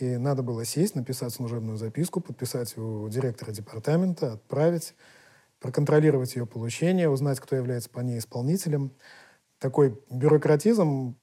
[0.00, 4.94] И надо было сесть, написать служебную записку, подписать у директора департамента, отправить,
[5.60, 8.92] проконтролировать ее получение, узнать, кто является по ней исполнителем.
[9.58, 11.16] Такой бюрократизм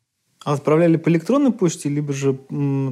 [0.44, 2.34] отправляли по электронной почте, либо же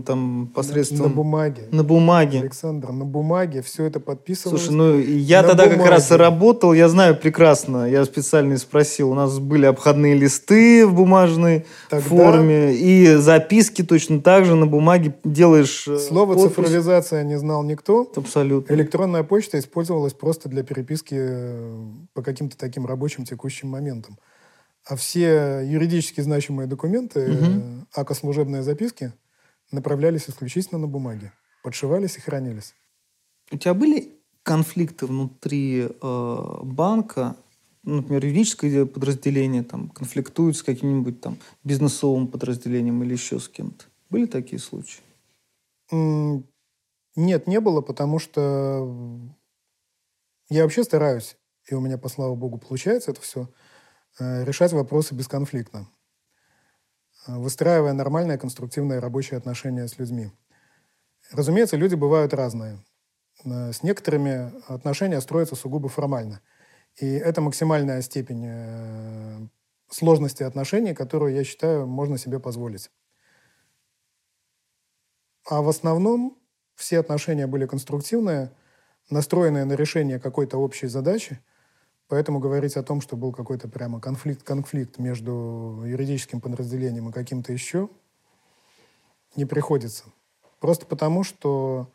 [0.06, 1.08] там посредством...
[1.08, 1.64] На, бумаге.
[1.72, 2.42] На бумаге.
[2.42, 4.66] Александр, на бумаге все это подписывалось.
[4.66, 5.82] Слушай, ну я тогда бумаге.
[5.82, 7.90] как раз и работал, я знаю прекрасно.
[7.90, 9.12] Я специально спросил.
[9.12, 12.08] У нас были обходные листы в бумажной тогда...
[12.08, 16.50] форме и записки точно так же на бумаге делаешь э, Слово подпись.
[16.50, 18.12] цифровизация не знал никто.
[18.16, 18.74] Абсолютно.
[18.74, 21.84] Электронная почта использовалась просто для переписки э,
[22.14, 24.20] по каким-то таким рабочим текущим моментам.
[24.90, 27.86] А все юридически значимые документы, угу.
[27.94, 29.14] ака служебные записки,
[29.72, 31.32] направлялись исключительно на бумаге,
[31.64, 32.74] подшивались и хранились.
[33.52, 37.36] У тебя были конфликты внутри э, банка,
[37.84, 43.86] например, юридическое подразделение там конфликтует с каким-нибудь там бизнесовым подразделением или еще с кем-то?
[44.10, 45.02] Были такие случаи?
[45.92, 48.92] Нет, не было, потому что
[50.50, 51.38] я вообще стараюсь,
[51.68, 53.50] и у меня, по слава богу, получается это все,
[54.20, 55.88] решать вопросы бесконфликтно,
[57.28, 60.32] э, выстраивая нормальные конструктивные рабочие отношения с людьми.
[61.32, 62.84] Разумеется, люди бывают разные.
[63.46, 66.42] Э, с некоторыми отношения строятся сугубо формально.
[66.96, 69.50] И это максимальная степень
[69.90, 72.92] сложности отношений, которую, я считаю, можно себе позволить.
[75.46, 76.38] А в основном
[76.76, 78.52] все отношения были конструктивные,
[79.10, 81.40] настроенные на решение какой-то общей задачи–
[82.10, 87.54] Поэтому говорить о том, что был какой-то прямо конфликт, конфликт между юридическим подразделением и каким-то
[87.54, 87.88] еще,
[89.36, 90.06] не приходится.
[90.60, 91.88] Просто потому, что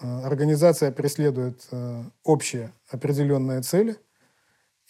[0.00, 3.96] э, организация преследует э, общие определенные цели,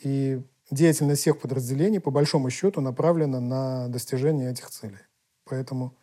[0.02, 4.98] и деятельность всех подразделений, по большому счету, направлена на достижение этих целей.
[5.44, 5.94] Поэтому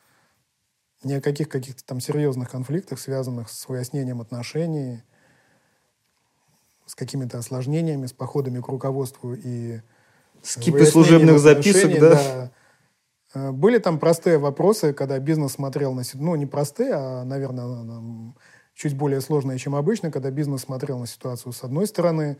[1.03, 5.01] ни о каких каких-то там серьезных конфликтах, связанных с выяснением отношений,
[6.93, 9.79] с какими-то осложнениями, с походами к руководству и
[10.43, 12.09] Скипы служебных записок, да?
[12.13, 12.51] да.
[13.33, 16.03] Э, были там простые вопросы, когда бизнес смотрел на...
[16.13, 18.35] Ну, не простые, а, наверное,
[18.75, 22.37] чуть более сложные, чем обычно, когда бизнес смотрел на ситуацию с одной стороны,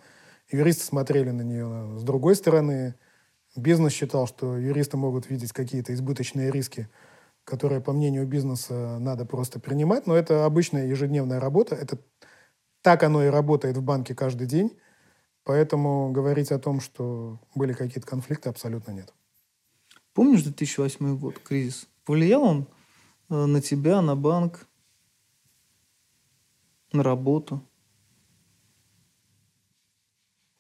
[0.52, 2.94] юристы смотрели на нее с другой стороны.
[3.56, 6.90] Бизнес считал, что юристы могут видеть какие-то избыточные риски,
[7.44, 10.06] которые, по мнению бизнеса, надо просто принимать.
[10.06, 11.74] Но это обычная ежедневная работа.
[11.74, 11.98] Это
[12.84, 14.78] так оно и работает в банке каждый день.
[15.46, 19.12] Поэтому говорить о том, что были какие-то конфликты, абсолютно нет.
[20.14, 21.88] Помнишь 2008 год, кризис?
[22.06, 22.68] Повлиял он
[23.30, 24.68] э, на тебя, на банк,
[26.92, 27.62] на работу?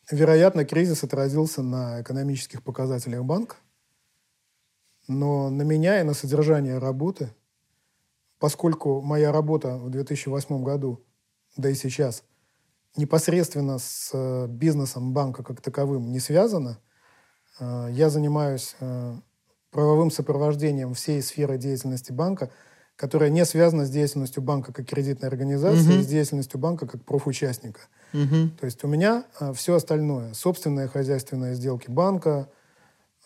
[0.09, 3.57] Вероятно, кризис отразился на экономических показателях банка,
[5.07, 7.33] но на меня и на содержание работы,
[8.39, 11.05] поскольку моя работа в 2008 году,
[11.55, 12.23] да и сейчас–
[12.95, 16.79] непосредственно с э, бизнесом банка как таковым не связано.
[17.59, 19.15] Э, я занимаюсь э,
[19.71, 22.51] правовым сопровождением всей сферы деятельности банка,
[22.95, 26.03] которая не связана с деятельностью банка как кредитной организации, угу.
[26.03, 27.81] с деятельностью банка как профучастника.
[28.13, 28.49] Угу.
[28.59, 29.25] То есть у меня
[29.55, 30.33] все остальное.
[30.35, 32.49] Собственные хозяйственные сделки банка,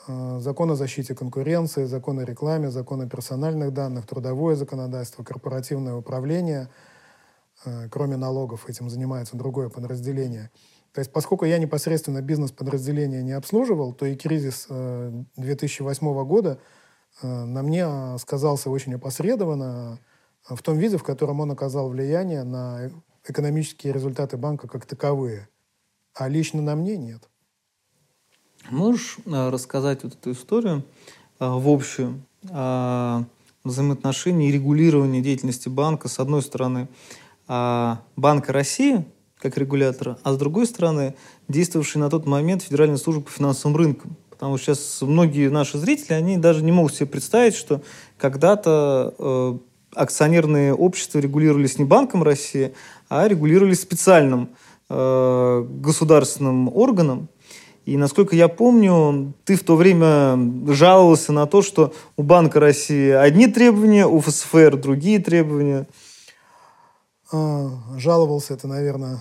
[0.07, 6.69] закон о защите конкуренции, закон о рекламе, закон о персональных данных, трудовое законодательство, корпоративное управление–
[7.91, 10.51] кроме налогов, этим занимается другое подразделение.
[10.93, 16.59] То есть, поскольку я непосредственно бизнес-подразделение не обслуживал, то и кризис 2008 э, года
[17.21, 19.99] э, на мне сказался очень опосредованно
[20.49, 22.89] в том виде, в котором он оказал влияние на
[23.27, 25.49] экономические результаты банка как таковые.
[26.15, 27.29] А лично на мне нет.
[28.69, 30.83] Можешь рассказать вот эту историю
[31.39, 33.23] в общую о
[33.63, 36.87] взаимоотношении и регулировании деятельности банка, с одной стороны,
[37.47, 39.05] Банка России
[39.39, 41.15] как регулятора, а с другой стороны
[41.47, 44.17] действовавший на тот момент Федеральная служба по финансовым рынкам.
[44.29, 47.81] Потому что сейчас многие наши зрители, они даже не могут себе представить, что
[48.17, 49.57] когда-то э,
[49.95, 52.73] акционерные общества регулировались не Банком России,
[53.09, 54.49] а регулировались специальным
[54.89, 57.29] э, государственным органом.
[57.85, 60.37] И насколько я помню, ты в то время
[60.73, 65.87] жаловался на то, что у Банка России одни требования, у ФСФР другие требования.
[67.31, 69.19] А, жаловался, это, наверное,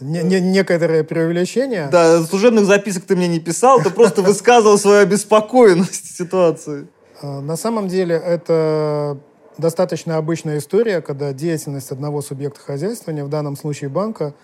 [0.00, 1.88] не, не, некоторое преувеличение.
[1.90, 6.88] Да, служебных записок ты мне не писал, ты просто высказывал свою обеспокоенность ситуации.
[7.22, 9.18] А, на самом деле это
[9.58, 14.34] достаточно обычная история, когда деятельность одного субъекта хозяйствования, в данном случае банка,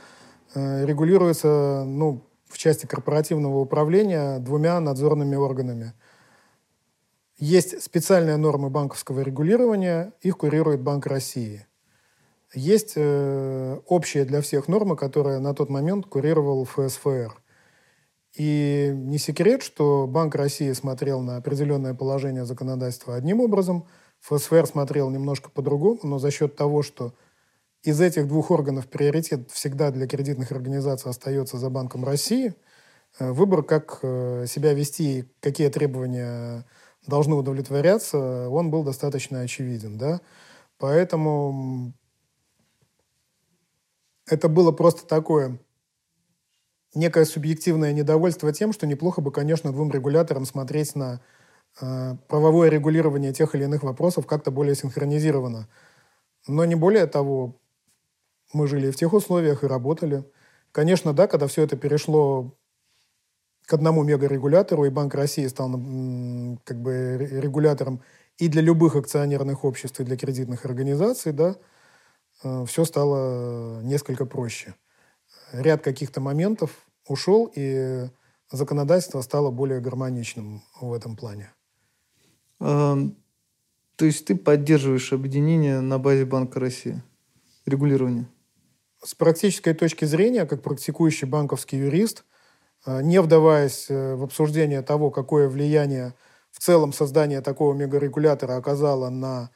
[0.54, 5.94] э, регулируется ну, в части корпоративного управления двумя надзорными органами.
[7.38, 11.66] Есть специальные нормы банковского регулирования, их курирует Банк России–
[12.56, 17.40] есть э, общая для всех норма, которая на тот момент курировал ФСФР.
[18.34, 23.86] И не секрет, что Банк России смотрел на определенное положение законодательства одним образом,
[24.20, 27.14] ФСФР смотрел немножко по-другому, но за счет того, что
[27.82, 32.54] из этих двух органов приоритет всегда для кредитных организаций остается за Банком России,
[33.18, 36.66] э, выбор, как э, себя вести и какие требования
[37.06, 39.98] должны удовлетворяться, он был достаточно очевиден.
[39.98, 40.20] Да?
[40.78, 41.92] Поэтому
[44.26, 45.58] это было просто такое
[46.94, 51.20] некое субъективное недовольство тем, что неплохо бы, конечно, двум регуляторам смотреть на
[51.80, 55.68] э, правовое регулирование тех или иных вопросов как-то более синхронизированно.
[56.48, 57.60] Но не более того,
[58.52, 60.24] мы жили в тех условиях и работали.
[60.72, 62.56] Конечно, да, когда все это перешло
[63.66, 65.70] к одному мегарегулятору, и Банк России стал
[66.64, 68.00] как бы регулятором
[68.38, 71.56] и для любых акционерных обществ, и для кредитных организаций, да,
[72.40, 74.74] все стало несколько проще.
[75.52, 76.70] Ряд каких-то моментов
[77.06, 78.08] ушел, и
[78.50, 81.52] законодательство стало более гармоничным в этом плане.
[82.60, 82.96] А,
[83.96, 87.02] то есть ты поддерживаешь объединение на базе Банка России?
[87.64, 88.28] Регулирование?
[89.02, 92.24] С практической точки зрения, как практикующий банковский юрист,
[92.86, 96.14] э, не вдаваясь э, в обсуждение того, какое влияние
[96.50, 99.50] в целом создание такого мегарегулятора оказало на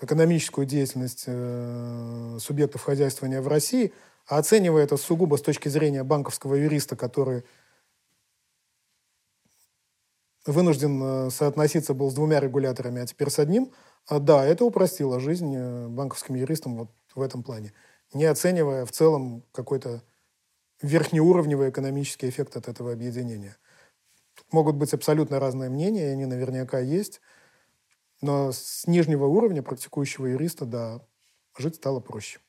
[0.00, 3.92] экономическую деятельность э, субъектов хозяйствования в России,
[4.26, 7.44] а оценивая это сугубо с точки зрения банковского юриста, который
[10.44, 13.72] вынужден э, соотноситься был с двумя регуляторами, а теперь с одним,
[14.06, 17.72] а, да, это упростило жизнь э, банковским юристам вот в этом плане,
[18.12, 20.02] не оценивая в целом какой-то
[20.82, 23.56] верхнеуровневый экономический эффект от этого объединения.
[24.52, 27.20] Могут быть абсолютно разные мнения, и они наверняка есть.
[28.26, 30.98] Но с нижнего уровня практикующего юриста, да,
[31.56, 32.40] жить стало проще.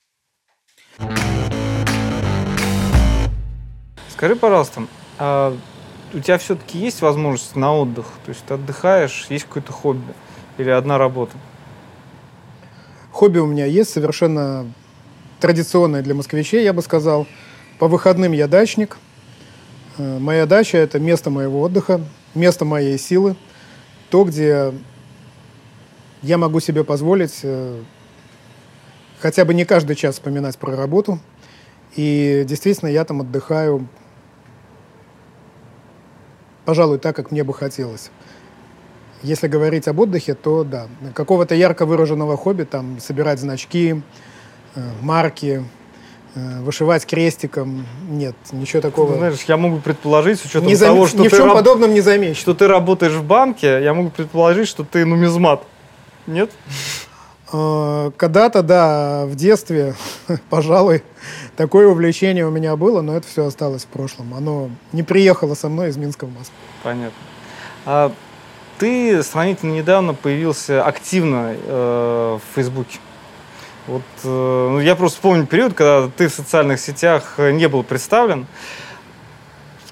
[4.10, 4.88] Скажи, пожалуйста,
[5.20, 5.56] а
[6.16, 8.08] у тебя все-таки есть возможность на отдых?
[8.26, 10.16] То есть ты отдыхаешь, есть какое-то хобби
[10.58, 11.38] или одна работа?
[13.12, 14.74] Хобби у меня есть, совершенно
[15.40, 17.28] традиционное для москвичей, я бы сказал.
[17.78, 18.98] По выходным я дачник.
[20.00, 22.02] Э, моя дача– это место моего отдыха,
[22.34, 23.36] место моей силы,
[24.10, 24.74] то, где
[26.22, 27.82] я могу себе позволить э,
[29.20, 31.20] хотя бы не каждый час вспоминать про работу.
[31.96, 33.88] И действительно, я там отдыхаю,
[36.66, 38.12] пожалуй, так, как мне бы хотелось.
[39.24, 44.02] Если говорить об отдыхе, то да, какого-то ярко выраженного хобби, там, собирать значки,
[44.76, 45.64] э, марки,
[46.36, 49.14] э, вышивать крестиком, нет, ничего такого.
[49.14, 50.90] Ты знаешь, я могу предположить, с учетом не зам...
[50.90, 52.36] того, что ни в чем раб- подобном не замечен.
[52.36, 55.64] что ты работаешь в банке, я могу предположить, что ты нумизмат.
[56.28, 56.52] Нет?
[57.52, 59.96] Э, Когда-то, да, в детстве,
[60.50, 61.04] пожалуй,
[61.56, 64.34] такое увлечение у меня было, но это все осталось в прошлом.
[64.34, 66.56] Оно не приехало со мной из Минска в Москву.
[66.84, 67.18] Понятно.
[67.86, 68.12] А
[68.78, 73.00] ты сравнительно недавно появился активно э, в Фейсбуке.
[73.88, 77.84] Вот, э, ну, я просто вспомню период, когда ты в социальных сетях э, не был
[77.84, 78.46] представлен.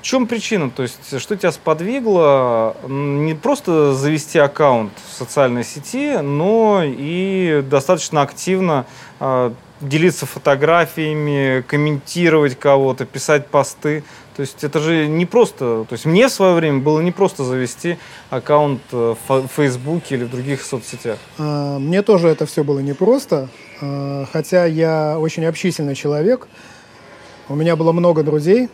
[0.06, 0.70] Чем причина?
[0.70, 8.22] То есть, что тебя сподвигло не просто завести аккаунт в социальной сети, но и достаточно
[8.22, 8.86] активно
[9.20, 9.52] э,
[9.82, 14.04] делиться фотографиями, комментировать кого-то, писать посты.
[14.36, 15.86] То есть это же не просто...
[15.90, 17.98] То есть мне в свое время было не просто завести
[18.30, 21.18] аккаунт э, в Фейсбуке или в других соцсетях.
[21.40, 23.50] А, Мне тоже это все было непросто,
[23.82, 26.48] а, хотя я очень общительный человек.
[27.50, 28.70] У меня было много друзей,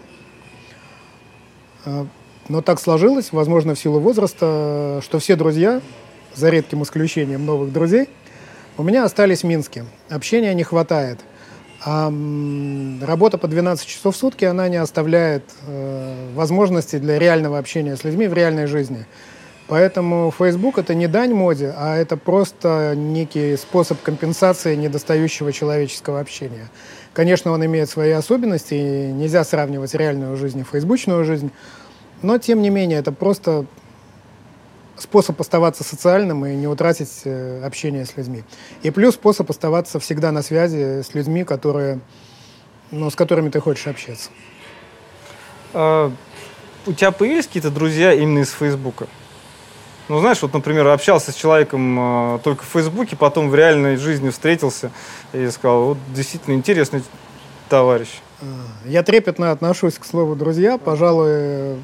[2.49, 5.81] но так сложилось, возможно, в силу возраста, что все друзья,
[6.35, 8.09] за редким исключением новых друзей,
[8.77, 9.85] у меня остались в Минске.
[10.09, 11.19] Общения не хватает.
[11.83, 12.13] А
[13.01, 18.03] работа по 12 часов в сутки, она не оставляет э, возможности для реального общения с
[18.03, 19.05] людьми в реальной жизни.
[19.67, 26.69] Поэтому Facebook это не дань моде, а это просто некий способ компенсации недостающего человеческого общения.
[27.13, 31.51] Конечно, он имеет свои особенности, и нельзя сравнивать реальную жизнь и фейсбучную жизнь,
[32.21, 33.65] но тем не менее это просто
[34.97, 38.43] способ оставаться социальным и не утратить э, общение с людьми.
[38.83, 41.99] И плюс способ оставаться всегда на связи с людьми, которые,
[42.91, 44.29] ну, с которыми ты хочешь общаться.
[45.73, 46.11] А,
[46.85, 49.07] у тебя появились какие-то друзья именно из Фейсбука?
[50.11, 54.29] Ну, знаешь, вот, например, общался с человеком э, только в Фейсбуке, потом в реальной жизни
[54.29, 54.91] встретился
[55.31, 57.01] и сказал, вот действительно интересный
[57.69, 58.09] товарищ.
[58.41, 58.45] Э,
[58.85, 61.77] Я трепетно отношусь к слову «друзья», пожалуй,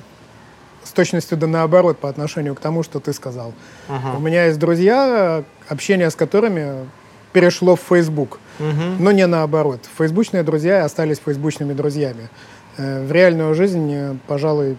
[0.83, 3.53] с точностью да наоборот по отношению к тому, что ты сказал.
[3.87, 6.85] У меня есть друзья, общение с которыми
[7.31, 9.01] перешло в Facebook, Мгм.
[9.05, 9.79] но не наоборот.
[9.97, 12.27] Фейсбучные друзья остались фейсбучными друзьями.
[12.75, 14.77] Э, В реальную жизнь, пожалуй,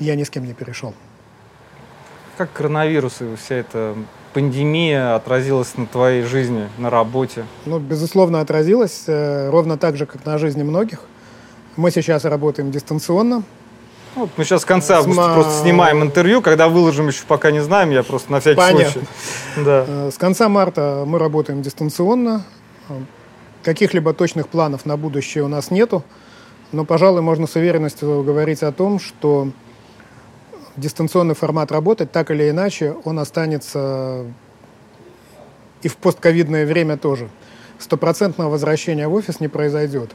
[0.00, 0.92] я ни с кем не перешел.
[2.36, 3.94] Как коронавирус и вся эта
[4.34, 7.44] пандемия отразилась на твоей жизни, на работе?
[7.64, 11.00] Ну, безусловно, отразилось э, ровно так же, как на жизни многих.
[11.76, 13.42] Мы сейчас работаем дистанционно.
[14.14, 17.50] Ну, вот мы сейчас в конце августа Сма- просто снимаем интервью, когда выложим еще пока
[17.50, 18.90] не знаем, я просто на всякий Понятно.
[18.92, 19.06] случай.
[19.64, 19.84] Да.
[19.88, 22.44] Э, С конца марта мы работаем дистанционно.
[22.90, 22.94] Э,
[23.62, 26.04] Каких-либо точных планов на будущее у нас нету.
[26.72, 29.48] Но, пожалуй, можно с уверенностью говорить о том, что
[30.76, 34.26] дистанционный формат работы, так или иначе, он останется
[35.82, 37.28] и в постковидное время тоже.
[37.78, 40.10] Стопроцентного возвращения в офис не произойдет.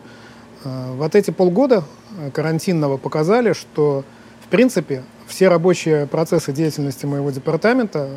[0.63, 1.83] Э, Вот эти полгода
[2.17, 4.03] э, карантинного показали, что,
[4.43, 8.09] в принципе, все рабочие процессы деятельности моего департамента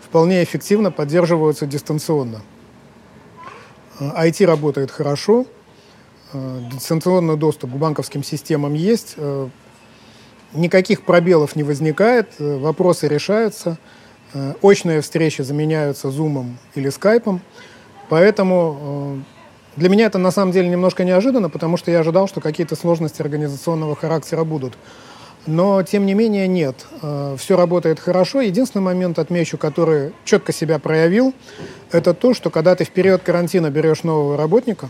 [0.00, 2.40] вполне эффективно поддерживаются дистанционно.
[3.98, 5.46] Э, IT работает хорошо,
[6.32, 9.48] э, дистанционный доступ к банковским системам есть, э,
[10.54, 13.78] никаких пробелов не возникает, э, вопросы решаются,
[14.34, 17.40] э, очные встречи заменяются зумом или скайпом,
[18.08, 19.22] поэтому
[19.76, 22.76] э, для меня это на самом деле немножко неожиданно, потому что я ожидал, что какие-то
[22.76, 24.74] сложности организационного характера будут.
[25.46, 26.86] Но, тем не менее, нет.
[27.36, 28.42] Все работает хорошо.
[28.42, 31.34] Единственный момент, отмечу, который четко себя проявил,
[31.90, 34.88] это то, что когда ты в период карантина берешь нового работника,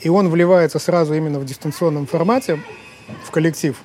[0.00, 2.60] и он вливается сразу именно в дистанционном формате
[3.24, 3.76] в коллектив,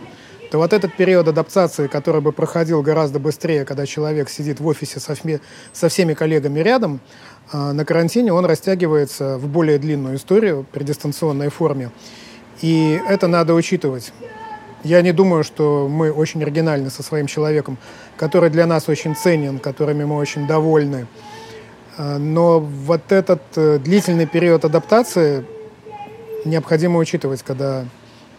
[0.53, 4.99] то вот этот период адаптации, который бы проходил гораздо быстрее, когда человек сидит в офисе
[4.99, 5.15] со,
[5.71, 6.99] со всеми коллегами рядом,
[7.51, 11.89] а, на карантине он растягивается в более длинную историю при дистанционной форме.
[12.61, 14.13] И это надо учитывать.
[14.83, 17.79] Я не думаю, что мы очень оригинальны со своим человеком,
[18.15, 21.07] который для нас очень ценен, которыми мы очень довольны.
[21.97, 25.47] А, но вот этот э, длительный период адаптации
[26.45, 27.85] необходимо учитывать, когда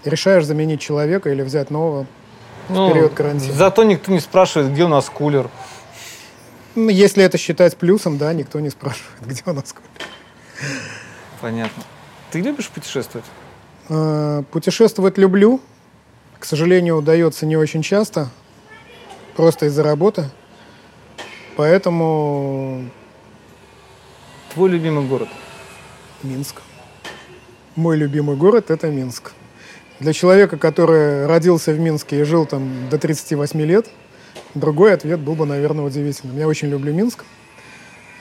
[0.04, 2.06] решаешь заменить человека или взять нового
[2.68, 3.52] ну, в период карантина.
[3.54, 5.48] Зато никто не спрашивает, где у нас кулер.
[6.74, 9.90] Ну, если это считать плюсом, да, никто не спрашивает, где у нас кулер.
[11.40, 11.82] Понятно.
[12.30, 13.26] Ты любишь путешествовать?
[13.88, 15.60] А, путешествовать люблю.
[16.38, 18.28] К сожалению, удается не очень часто,
[19.34, 20.30] просто из-за работы.
[21.56, 22.84] Поэтому...
[24.52, 25.28] Твой любимый город?
[26.22, 26.60] Минск.
[27.76, 29.32] Мой любимый город– это Минск.
[30.04, 33.88] Для человека, который родился в Минске и жил там до 38 лет,
[34.54, 36.38] другой ответ был бы, наверное, удивительным.
[36.38, 37.24] Я очень люблю Минск.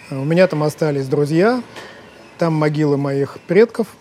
[0.09, 1.61] У меня там остались друзья,
[2.37, 3.87] там могилы моих предков–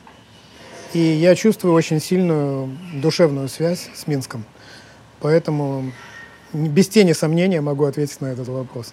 [0.92, 4.44] и я чувствую очень сильную душевную связь с Минском.
[5.20, 5.90] Поэтому
[6.52, 8.92] без тени сомнения могу ответить на этот вопрос.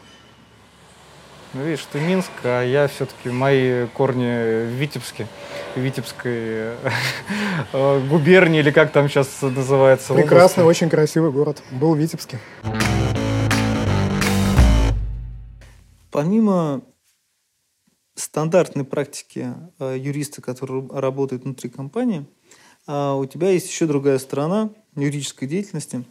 [1.51, 5.27] Ну, видишь, ты Минск, а я все-таки, мои корни в Витебске,
[5.75, 6.31] в Витебской
[7.73, 10.13] э, губернии, или как там сейчас называется.
[10.13, 10.83] Прекрасный, области.
[10.83, 11.63] очень красивый город.
[11.71, 12.37] Был в Витебске.
[16.11, 16.83] Помимо
[18.13, 22.27] стандартной практике э, юриста, который работает внутри компании,
[22.85, 26.03] а у тебя есть еще другая сторона юридической деятельности.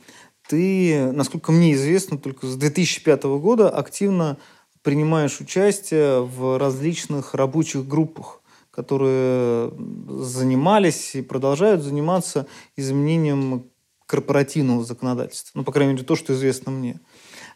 [0.48, 4.38] Ты, насколько мне известно, только с 2005 года активно
[4.82, 9.72] принимаешь участие в различных рабочих группах, которые
[10.08, 13.70] занимались и продолжают заниматься изменением
[14.06, 15.58] корпоративного законодательства.
[15.58, 17.00] Ну, по крайней мере, то, что известно мне.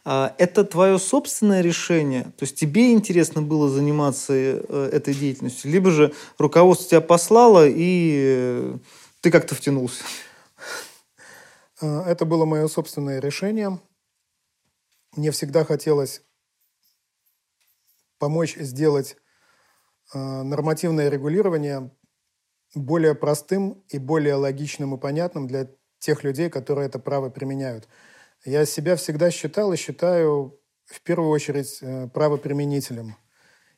[0.04, 2.24] А, это твое собственное решение?
[2.24, 5.70] То есть тебе интересно было заниматься э, этой деятельностью?
[5.70, 8.78] Либо же руководство тебя послало, и э,
[9.20, 10.02] ты как-то втянулся?
[11.80, 13.80] А, это было мое собственное решение.
[15.16, 16.22] Мне всегда хотелось
[18.22, 19.16] помочь сделать
[20.14, 21.90] а, нормативное регулирование
[22.72, 25.68] более простым и более логичным и понятным для
[25.98, 27.88] тех людей, которые это право применяют.
[28.44, 33.16] Я себя всегда считал и считаю в первую очередь э, правоприменителем.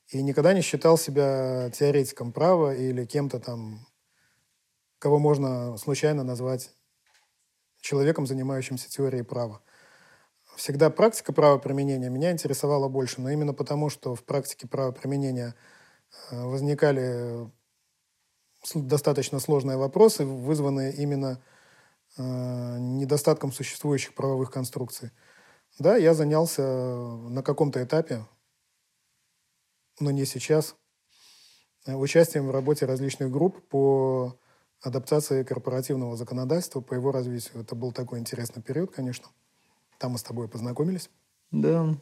[0.09, 3.87] И никогда не считал себя теоретиком права или кем-то там,
[4.99, 6.71] кого можно случайно назвать
[7.81, 9.63] человеком, занимающимся теорией права.
[10.57, 15.55] Всегда практика правоприменения меня интересовала больше, но именно потому, что в практике правоприменения
[16.31, 17.51] э, возникали
[18.75, 21.41] достаточно сложные вопросы, вызванные именно
[22.17, 25.11] Э, недостатком существующих правовых конструкций.
[25.81, 28.25] Да, я занялся на каком-то этапе,
[29.99, 30.77] но не сейчас,
[31.87, 34.39] э, участием в работе различных групп по
[34.81, 37.63] адаптации корпоративного законодательства, по его развитию.
[37.63, 39.27] Это был такой интересный период, конечно.
[39.99, 41.11] Там мы с тобой познакомились.
[41.51, 41.95] Да.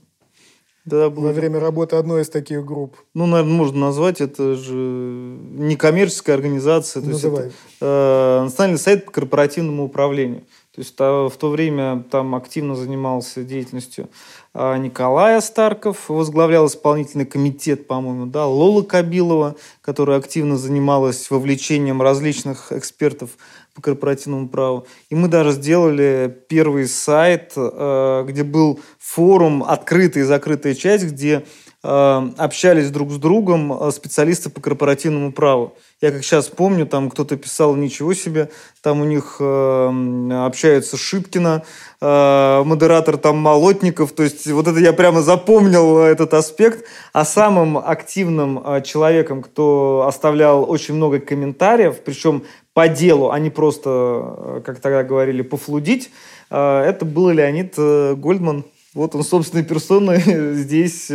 [0.84, 1.28] Да, было...
[1.28, 2.96] Во время работы одной из таких групп.
[3.14, 7.02] Ну, наверное, можно назвать это же некоммерческая организация.
[7.02, 7.44] То Называй.
[7.44, 10.42] есть это э, Национальный сайт по корпоративному управлению.
[10.74, 14.08] То есть а, в то время там активно занимался деятельностью
[14.54, 22.72] а, Николая Старков, возглавлял исполнительный комитет, по-моему, да, Лола Кабилова, которая активно занималась вовлечением различных
[22.72, 23.30] экспертов
[23.74, 24.86] по корпоративному праву.
[25.10, 31.44] И мы даже сделали первый сайт, э, где был форум, открытая и закрытая часть, где
[31.82, 35.74] общались друг с другом э, специалисты по корпоративному праву.
[36.00, 38.50] Я как сейчас помню, там кто-то писал «Ничего себе»,
[38.82, 41.62] там у них общаются Шипкина,
[42.00, 46.84] модератор там Молотников, то есть вот это я прямо запомнил этот аспект.
[47.12, 52.42] А самым активным человеком, кто оставлял очень много комментариев, причем
[52.74, 56.10] по делу, а не просто, э, как тогда говорили, пофлудить,
[56.50, 58.64] э, это был Леонид э, Гольдман.
[58.94, 60.20] Вот он собственной персоной
[60.54, 61.10] здесь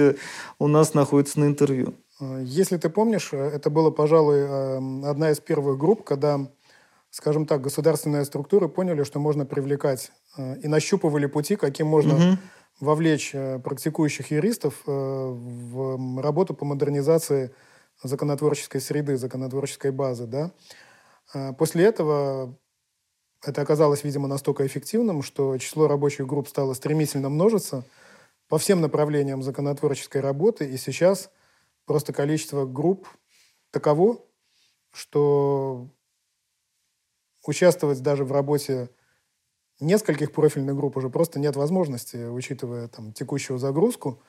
[0.60, 1.94] у нас находится на интервью.
[2.42, 4.44] Если ты помнишь, это было, пожалуй,
[5.08, 6.50] одна из первых групп, когда,
[7.12, 12.38] скажем так, государственные структуры поняли, что можно привлекать и нащупывали пути, каким можно угу.
[12.80, 13.34] вовлечь
[13.64, 17.52] практикующих юристов в работу по модернизации
[18.04, 20.52] законотворческой среды, законотворческой базы, да.
[21.34, 22.58] А, после этого
[23.44, 27.86] это оказалось, видимо, настолько эффективным, что число рабочих групп стало стремительно множиться
[28.48, 31.30] по всем направлениям законотворческой работы, и сейчас
[31.86, 33.08] просто количество групп
[33.72, 34.26] таково,
[34.92, 35.90] что
[37.46, 38.90] участвовать даже в работе
[39.80, 44.22] нескольких профильных групп уже просто нет возможности, учитывая там, текущую загрузку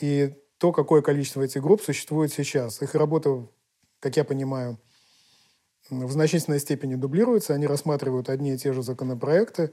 [0.00, 2.82] и то, какое количество этих групп существует сейчас.
[2.82, 3.48] Их работа,
[4.00, 4.78] как я понимаю,
[5.90, 9.72] в значительной степени дублируются, они рассматривают одни и те же законопроекты.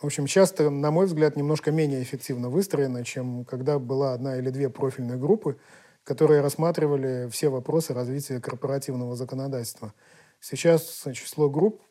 [0.00, 4.50] В общем, часто, на мой взгляд, немножко менее эффективно выстроено, чем когда была одна или
[4.50, 5.58] две профильные группы,
[6.04, 9.92] которые рассматривали все вопросы развития корпоративного законодательства.
[10.40, 11.82] Сейчас число групп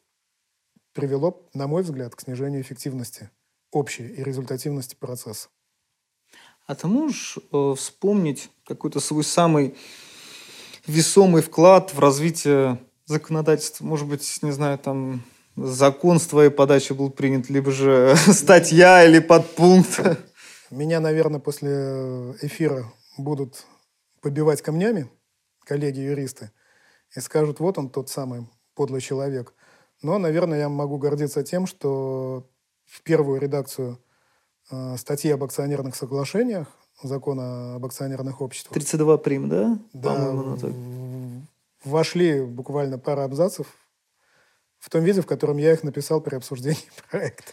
[0.94, 3.30] привело, на мой взгляд, к снижению эффективности
[3.72, 5.50] общей и результативности процесса.
[6.66, 9.78] А ты можешь э, вспомнить какой-то свой самый
[10.88, 13.84] весомый вклад в развитие законодательства?
[13.84, 15.24] Может быть, не знаю, там
[15.56, 20.00] закон с твоей подачи был принят, либо же статья или подпункт?
[20.70, 21.70] Меня, наверное, после
[22.42, 23.66] эфира будут
[24.22, 25.10] побивать камнями
[25.66, 26.52] коллеги-юристы
[27.16, 29.54] и скажут, вот он тот самый подлый человек.
[30.02, 32.48] Но, наверное, я могу гордиться тем, что
[32.86, 34.00] в первую редакцию
[34.70, 36.68] э, статьи об акционерных соглашениях
[37.02, 38.74] закона об акционерных обществах.
[38.74, 39.80] 32 прим, да?
[39.94, 40.16] Да,
[41.88, 43.68] вошли буквально пара абзацев
[44.80, 47.52] в том виде, в котором я их написал при обсуждении проекта.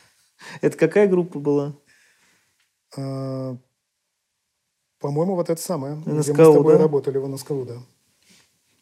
[0.60, 1.74] Это какая группа была?
[2.96, 3.56] А,
[4.98, 5.96] по-моему, вот это самое.
[5.96, 6.82] НСКУ, где мы с тобой да?
[6.82, 7.76] работали в НСКУ, да.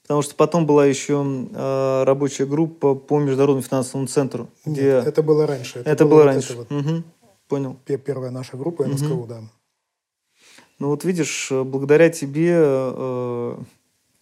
[0.02, 4.48] Потому что потом была еще э, рабочая группа по Международному финансовому центру.
[4.64, 4.88] Нет, где...
[5.08, 5.80] это было раньше.
[5.84, 6.52] Это, было вот раньше.
[6.52, 7.04] это вот Мгм.
[7.48, 7.76] Понял.
[7.84, 9.42] пе- Первая наша группа НСКУ, да.
[10.78, 13.56] Ну вот видишь, э, благодаря тебе э,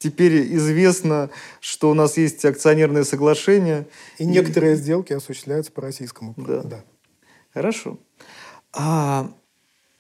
[0.00, 3.86] теперь известно, что у нас есть акционерное соглашение.
[4.18, 6.34] И некоторые сделки осуществляются по российскому.
[6.36, 6.62] Да.
[6.62, 6.84] да.
[7.54, 7.98] Хорошо.
[8.72, 9.30] А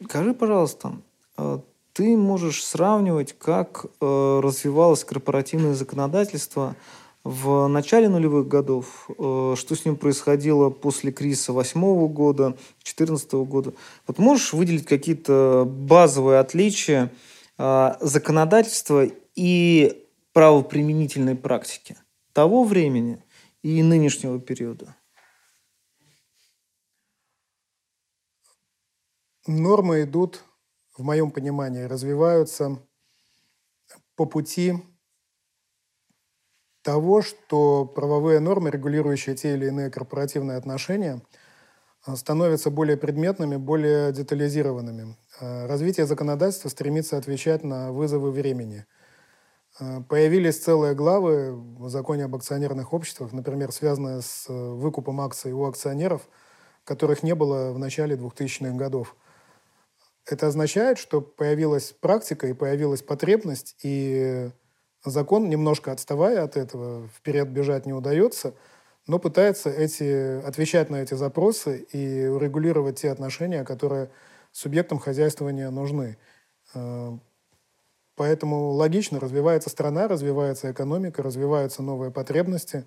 [0.02, 0.94] скажи, пожалуйста,
[1.36, 1.62] а
[1.92, 6.76] ты можешь сравнивать, как э, развивалось корпоративное законодательство
[7.24, 13.72] в начале нулевых годов, э, что с ним происходило после кризиса восьмого года, 2014 года.
[14.06, 17.12] Вот можешь выделить какие-то базовые отличия
[17.58, 21.96] э, законодательства и правоприменительной практики
[22.32, 23.24] того времени
[23.62, 24.96] и нынешнего периода?
[29.46, 30.44] Нормы идут,
[30.96, 32.78] в моем понимании, развиваются
[34.16, 34.74] по пути
[36.82, 41.22] того, что правовые нормы, регулирующие те или иные корпоративные отношения,
[42.04, 45.16] а, становятся более предметными, более детализированными.
[45.40, 48.86] А, Развитие законодательства стремится отвечать на вызовы времени.
[49.80, 55.52] А, Появились целые главы в законе об акционерных обществах, например, связанные с э, выкупом акций
[55.52, 56.28] у акционеров,
[56.84, 59.16] которых не было в начале 2000-х годов.
[60.26, 64.50] Это означает, что появилась практика и появилась потребность, и
[65.04, 68.54] закон, немножко отставая от этого, вперед бежать не удается,
[69.06, 74.10] но пытается эти, отвечать на эти запросы и урегулировать те отношения, которые
[74.52, 76.18] субъектам хозяйствования нужны.
[78.20, 82.84] Поэтому логично развивается страна, развивается экономика, развиваются новые потребности.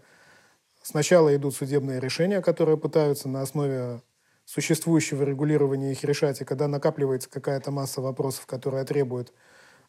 [0.84, 4.04] Сначала идут судебные решения, которые пытаются на основе
[4.46, 9.34] существующего регулирования их решать, и когда накапливается какая-то масса вопросов, которые требуют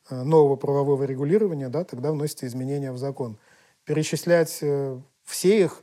[0.08, 3.38] э, нового правового регулирования, да, тогда вносятся изменения в закон.
[3.84, 5.82] Перечислять э, все их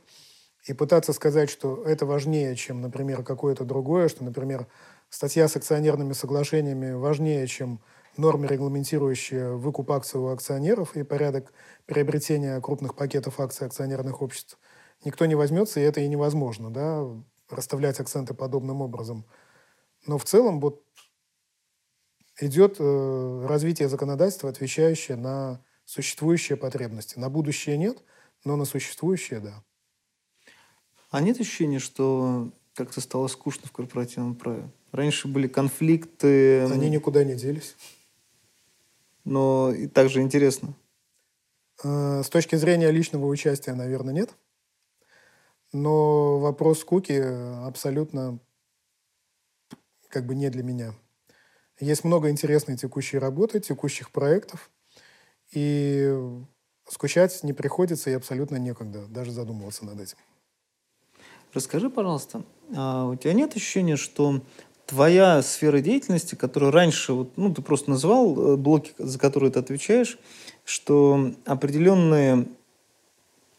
[0.66, 4.66] и пытаться сказать, что это важнее, чем, например, какое-то другое, что, например,
[5.08, 7.80] статья с акционерными соглашениями важнее, чем
[8.16, 11.52] нормы, регламентирующие выкуп акций у акционеров и порядок
[11.86, 14.58] приобретения крупных пакетов акций акционерных обществ,
[15.04, 17.06] никто не возьмется, и это и невозможно, да,
[17.48, 19.24] расставлять акценты подобным образом.
[20.06, 20.82] Но в целом вот
[22.40, 27.18] идет э, развитие законодательства, отвечающее на существующие потребности.
[27.18, 28.02] На будущее нет,
[28.44, 29.62] но на существующие– да.
[31.10, 34.70] А нет ощущения, что как-то стало скучно в корпоративном праве?
[34.92, 37.76] Раньше были конфликты, Они никуда не делись.
[39.24, 40.74] Но и также интересно.
[41.82, 44.34] Э, С точки зрения личного участия, наверное, нет.
[45.72, 47.12] Но вопрос скуки
[47.66, 48.38] абсолютно
[50.08, 50.94] как бы не для меня.
[51.80, 54.70] Есть много интересной текущей работы, текущих проектов,
[55.50, 56.14] и
[56.88, 60.18] скучать не приходится и абсолютно некогда даже задумываться над этим.
[61.52, 62.44] Расскажи, пожалуйста,
[62.74, 64.42] а у тебя нет ощущения, что
[64.86, 69.58] твоя сфера деятельности, которую раньше, вот, ну, ты просто назвал э, блоки, за которые ты
[69.60, 70.18] отвечаешь,
[70.64, 72.46] что определенные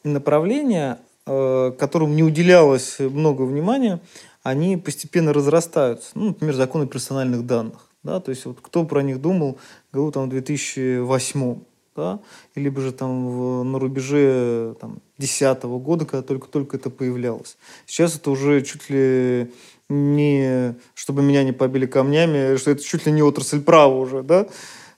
[0.04, 4.00] направления, э, которым не уделялось много внимания,
[4.44, 6.12] они постепенно разрастаются.
[6.16, 7.90] Ну, например, законы персональных данных.
[8.04, 8.20] Да?
[8.20, 9.58] То есть вот кто про них думал,
[9.92, 11.60] говорю, там, в 2008
[11.96, 12.20] да?
[12.56, 17.58] или же там в- на рубеже там, 10 года, когда только-только это появлялось.
[17.86, 19.52] Сейчас это уже чуть ли
[19.90, 24.48] не, чтобы меня не побили камнями, что это чуть ли не отрасль права уже, да?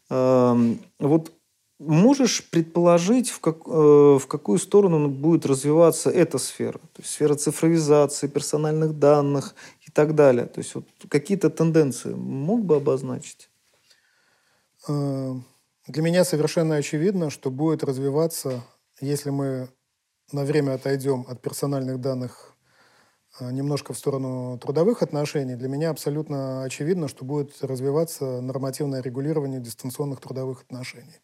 [0.09, 1.31] Эм, Вот
[1.79, 6.79] можешь предположить, в, как, э, в какую сторону будет развиваться эта сфера?
[6.93, 9.55] То есть сфера цифровизации, персональных данных
[9.87, 10.45] и так далее.
[10.45, 13.49] То есть вот какие-то тенденции мог бы обозначить?
[14.87, 15.33] Э,
[15.87, 18.63] для меня совершенно очевидно, что будет развиваться,
[19.01, 19.69] если мы
[20.31, 22.54] на время отойдем от персональных данных
[23.39, 30.21] немножко в сторону трудовых отношений, для меня абсолютно очевидно, что будет развиваться нормативное регулирование дистанционных
[30.21, 31.21] трудовых отношений.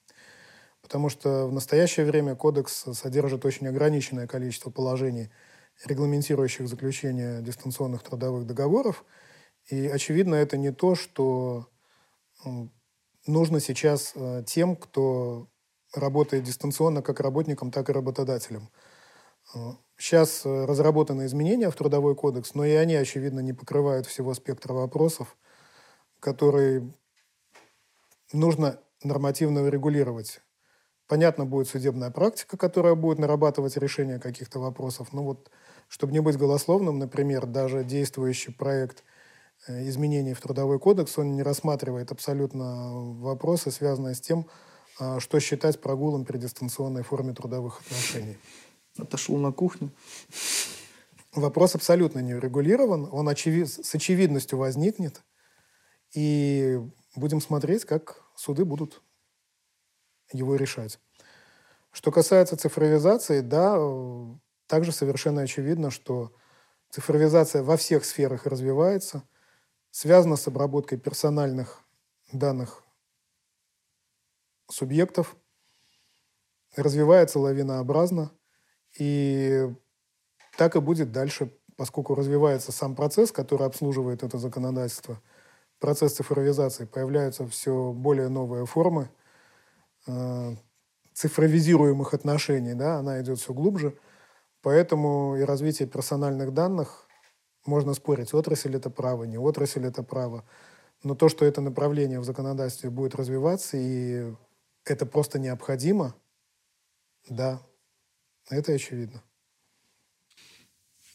[0.82, 5.30] Потому что в настоящее время кодекс содержит очень ограниченное количество положений,
[5.86, 9.06] регламентирующих заключение дистанционных трудовых договоров.
[9.68, 11.68] И, очевидно, это не то, что
[13.26, 15.48] нужно сейчас э, тем, кто
[15.94, 18.70] работает дистанционно как работникам, так и работодателям.
[20.02, 24.74] Сейчас э, разработаны изменения в Трудовой кодекс, но и они, очевидно, не покрывают всего спектра
[24.74, 25.38] вопросов,
[26.20, 26.92] которые
[28.34, 30.42] нужно нормативно регулировать.
[31.08, 35.14] Понятно, будет судебная практика, которая будет нарабатывать решение каких-то вопросов.
[35.14, 35.52] Но вот,
[35.88, 39.04] чтобы не быть голословным, например, даже действующий проект
[39.68, 44.48] э, изменений в Трудовой кодекс, он не рассматривает абсолютно вопросы, связанные с тем,
[45.00, 48.40] а, что считать прогулом при дистанционной форме трудовых отношений.
[49.02, 49.92] Отошел на кухню.
[51.34, 53.70] Вопрос абсолютно не урегулирован, он очевид...
[53.70, 55.24] с очевидностью возникнет,
[56.14, 56.78] и
[57.16, 59.02] будем смотреть, как суды будут
[60.34, 61.00] его решать.
[61.92, 63.78] Что касается цифровизации, да,
[64.68, 66.34] также совершенно очевидно, что
[66.90, 69.24] цифровизация во всех сферах развивается,
[69.90, 71.82] связана с обработкой персональных
[72.34, 72.84] данных
[74.70, 75.36] субъектов,
[76.76, 78.32] развивается лавинообразно,
[78.98, 79.68] и
[80.58, 85.22] так и будет дальше, поскольку развивается сам процесс, который обслуживает это законодательство,
[85.80, 89.10] процесс цифровизации, появляются все более новые формы
[90.08, 90.56] э,
[91.14, 93.98] цифровизируемых отношений, да, она идет все глубже,
[94.62, 97.08] поэтому и развитие персональных данных,
[97.66, 100.44] можно спорить, отрасль это право, не отрасль это право,
[101.04, 104.34] но то, что это направление в законодательстве будет развиваться, и
[104.86, 106.16] это просто необходимо,
[107.30, 107.62] да,
[108.50, 109.24] это очевидно.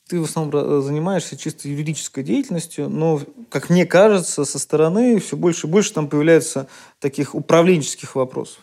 [0.08, 3.20] Ты в основном занимаешься чисто юридической деятельностью, но,
[3.50, 6.68] как мне кажется, со стороны все больше и больше там появляется
[7.00, 8.62] таких управленческих вопросов.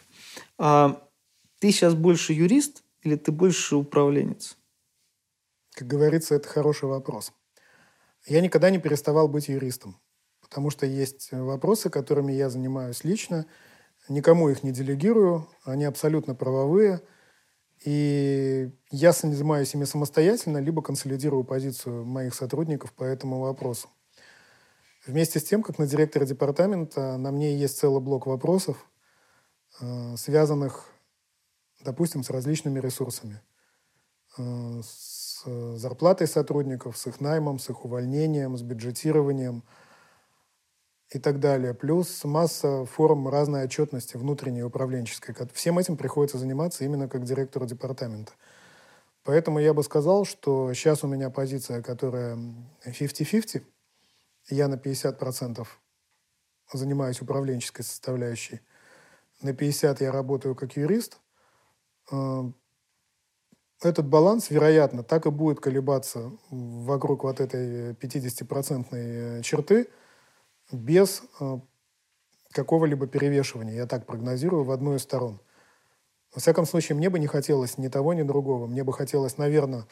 [0.57, 1.05] А
[1.59, 4.57] ты сейчас больше юрист или ты больше управленец?
[5.73, 7.33] Как говорится, это хороший вопрос.
[8.25, 9.99] Я никогда не переставал быть юристом,
[10.39, 13.45] потому что есть вопросы, которыми я занимаюсь лично,
[14.07, 17.01] никому их не делегирую, они абсолютно правовые–
[17.85, 23.89] и я занимаюсь ими самостоятельно, либо консолидирую позицию моих сотрудников по этому вопросу.
[25.05, 28.85] Вместе с тем, как на директора департамента, на мне есть целый блок вопросов,
[29.81, 30.85] э, связанных,
[31.83, 33.41] допустим, с различными ресурсами.
[34.37, 35.43] Э, с
[35.75, 39.63] зарплатой сотрудников, с их наймом, с их увольнением, с бюджетированием–
[41.13, 41.73] и так далее.
[41.73, 45.35] Плюс масса форм разной отчетности, внутренней, управленческой.
[45.53, 48.33] Всем этим приходится заниматься именно как директору департамента.
[49.23, 52.37] Поэтому я бы сказал, что сейчас у меня позиция, которая
[52.85, 53.61] 50-50.
[54.49, 55.65] Я на 50%
[56.73, 58.61] занимаюсь управленческой составляющей.
[59.41, 61.19] На 50% я работаю как юрист.
[62.11, 62.43] Э,
[63.81, 69.87] этот баланс, вероятно, так и будет колебаться вокруг вот этой 50% черты–
[70.73, 71.59] без э,
[72.51, 75.41] какого-либо перевешивания, я так прогнозирую, в одну из сторон.
[76.33, 78.67] Во всяком случае, мне бы не хотелось ни того, ни другого.
[78.67, 79.85] Мне бы хотелось, наверное,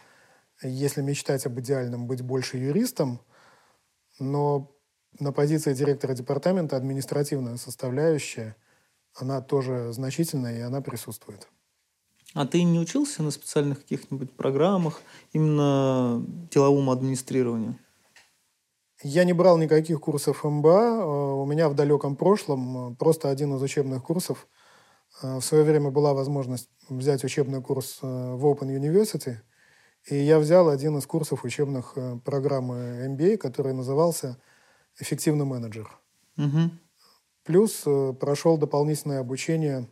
[0.64, 3.22] если мечтать об идеальном, быть больше юристом,
[4.20, 4.72] но
[5.20, 8.56] на позиции директора департамента административная составляющая,
[9.14, 11.48] она тоже значительная, и она присутствует.
[12.34, 15.02] А ты не учился на специальных каких-нибудь программах
[15.34, 17.78] именно деловому администрированию?
[19.03, 20.69] Я не брал никаких курсов МБА.
[20.69, 24.48] Э, у меня в далеком прошлом э, просто один из учебных курсов.
[25.23, 29.38] Э, в свое время была возможность взять учебный курс в Open University.
[30.06, 31.95] И я взял один из курсов учебных
[32.26, 34.38] программы MBA, который назывался
[34.99, 35.90] «Эффективный менеджер».
[36.38, 36.72] Угу.
[37.44, 37.86] Плюс
[38.19, 39.88] прошел дополнительное обучение,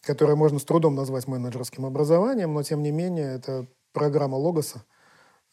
[0.00, 4.84] которое можно с трудом назвать менеджерским образованием, но тем не менее это программа Логоса–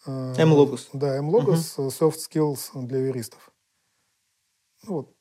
[0.06, 0.90] M-Logos.
[0.94, 1.90] Да, M-Logos, uh-huh.
[1.90, 3.52] Soft Skills для юристов.
[4.84, 5.16] Ну, вот.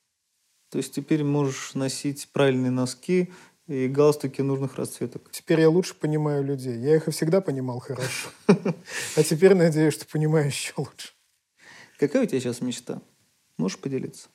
[0.71, 3.33] То есть теперь можешь носить правильные носки
[3.67, 5.31] и галстуки нужных расцветок.
[5.31, 6.79] Теперь я лучше понимаю людей.
[6.79, 8.31] Я их и всегда понимал хорошо.
[9.17, 11.11] А теперь надеюсь, что понимаю еще лучше.
[11.99, 13.01] Какая у тебя сейчас мечта?
[13.59, 14.29] Можешь поделиться?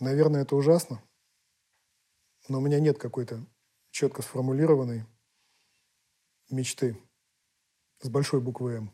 [0.00, 1.02] Наверное, это ужасно,
[2.48, 3.44] но у меня нет какой-то
[3.90, 5.04] четко сформулированной
[6.50, 6.96] мечты
[8.00, 8.92] с большой буквы «М».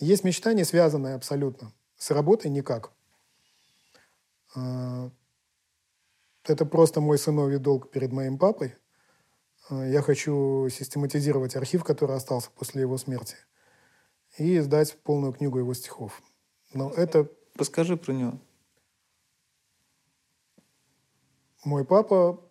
[0.00, 1.72] Есть мечта, не связанная абсолютно.
[1.96, 2.92] С работой никак.
[4.54, 5.10] А,
[6.44, 8.76] это просто мой сыновий долг перед моим папой.
[9.68, 13.36] А, я хочу систематизировать архив, который остался после его смерти,
[14.38, 16.22] и издать полную книгу его стихов.
[16.72, 17.30] Но это...
[17.56, 18.38] Расскажи про него.
[21.64, 22.47] Мой папа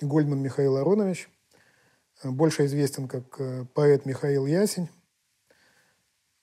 [0.00, 1.28] Гольдман Михаил Аронович,
[2.22, 4.88] больше известен как э, поэт Михаил Ясень.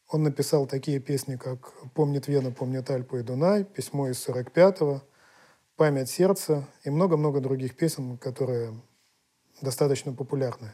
[0.07, 5.01] Он написал такие песни, как «Помнит Вена, помнит Альпу и Дунай», «Письмо из 45-го»,
[5.75, 8.73] «Память сердца» и много-много других песен, которые
[9.61, 10.73] достаточно популярны.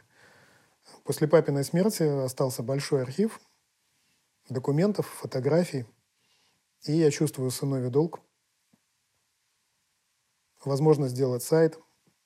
[1.04, 3.40] После папиной смерти остался большой архив
[4.49, 5.86] документов, фотографий,
[6.84, 8.22] и я чувствую сыновий долг.
[10.64, 11.80] Возможно сделать сайт,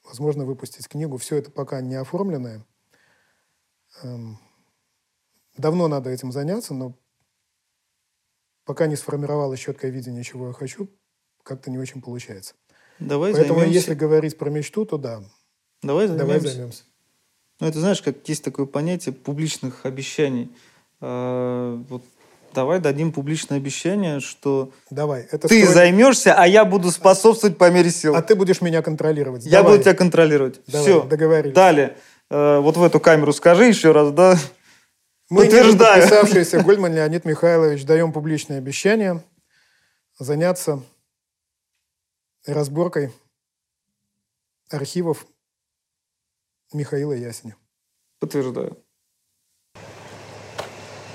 [0.03, 1.17] возможно выпустить книгу.
[1.17, 2.65] Все это пока не оформленное.
[4.03, 4.39] Эм,
[5.57, 6.97] давно надо этим заняться, но
[8.65, 10.89] пока не сформировалось четкое видение, чего я хочу,
[11.43, 12.55] как-то не очень получается.
[12.99, 13.79] Давай Поэтому, займемся.
[13.79, 15.23] если говорить про мечту, то да.
[15.81, 16.25] Давай займемся.
[16.25, 16.83] Давай займемся.
[17.59, 20.55] Ну, это знаешь, как есть такое понятие публичных обещаний.
[20.99, 22.03] А, вот
[22.53, 25.23] давай дадим публичное обещание, что Давай.
[25.31, 28.15] Это ты строй- займешься, а я буду способствовать по мере сил.
[28.15, 29.45] А ты будешь меня контролировать.
[29.45, 29.73] я Давай.
[29.73, 30.61] буду тебя контролировать.
[30.67, 31.01] Давай, Все.
[31.03, 31.55] договорились.
[31.55, 31.97] Далее.
[32.29, 34.37] Э, вот в эту камеру скажи еще раз, да?
[35.29, 36.01] Мы, Подтверждаю.
[36.01, 39.23] подписавшиеся Гольман Леонид Михайлович, даем публичное обещание
[40.19, 40.83] заняться
[42.45, 43.11] разборкой
[44.69, 45.25] архивов
[46.73, 47.55] Михаила Ясеня.
[48.19, 48.77] Подтверждаю.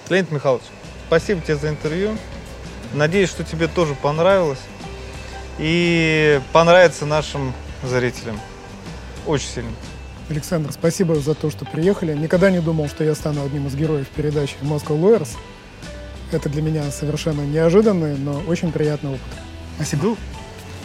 [0.09, 0.65] Леонид Михайлович,
[1.07, 2.17] спасибо тебе за интервью.
[2.93, 4.61] Надеюсь, что тебе тоже понравилось.
[5.59, 7.53] И понравится нашим
[7.83, 8.41] зрителям.
[9.27, 9.71] Очень сильно.
[10.29, 12.13] Александр, спасибо за то, что приехали.
[12.15, 15.29] Никогда не думал, что я стану одним из героев передачи Moscow Lawyers.
[16.33, 19.23] Это для меня совершенно неожиданный, но очень приятный опыт.
[19.77, 20.17] Спасибо.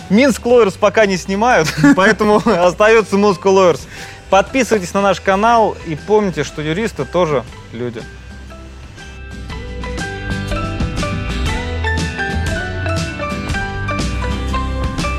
[0.10, 3.82] Минск Lawyers пока не снимают, поэтому остается Moscow Lawyers.
[4.30, 7.44] Подписывайтесь на наш канал и помните, что юристы тоже
[7.74, 8.02] люди.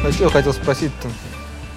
[0.05, 1.09] А что я хотел спросить-то?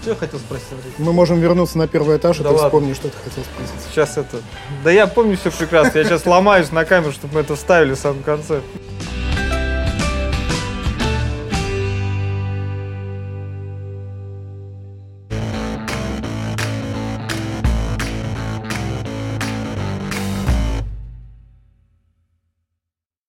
[0.02, 0.92] Что я хотел спросить, Андрей?
[0.98, 2.70] Мы можем вернуться на первый этаж, и Да ты ладно.
[2.70, 3.76] вспомни, что ты хотел спросить.
[3.92, 4.38] Сейчас это...
[4.84, 5.98] Да я помню все прекрасно.
[5.98, 8.62] Я сейчас ломаюсь на камеру, чтобы мы это вставили в самом конце.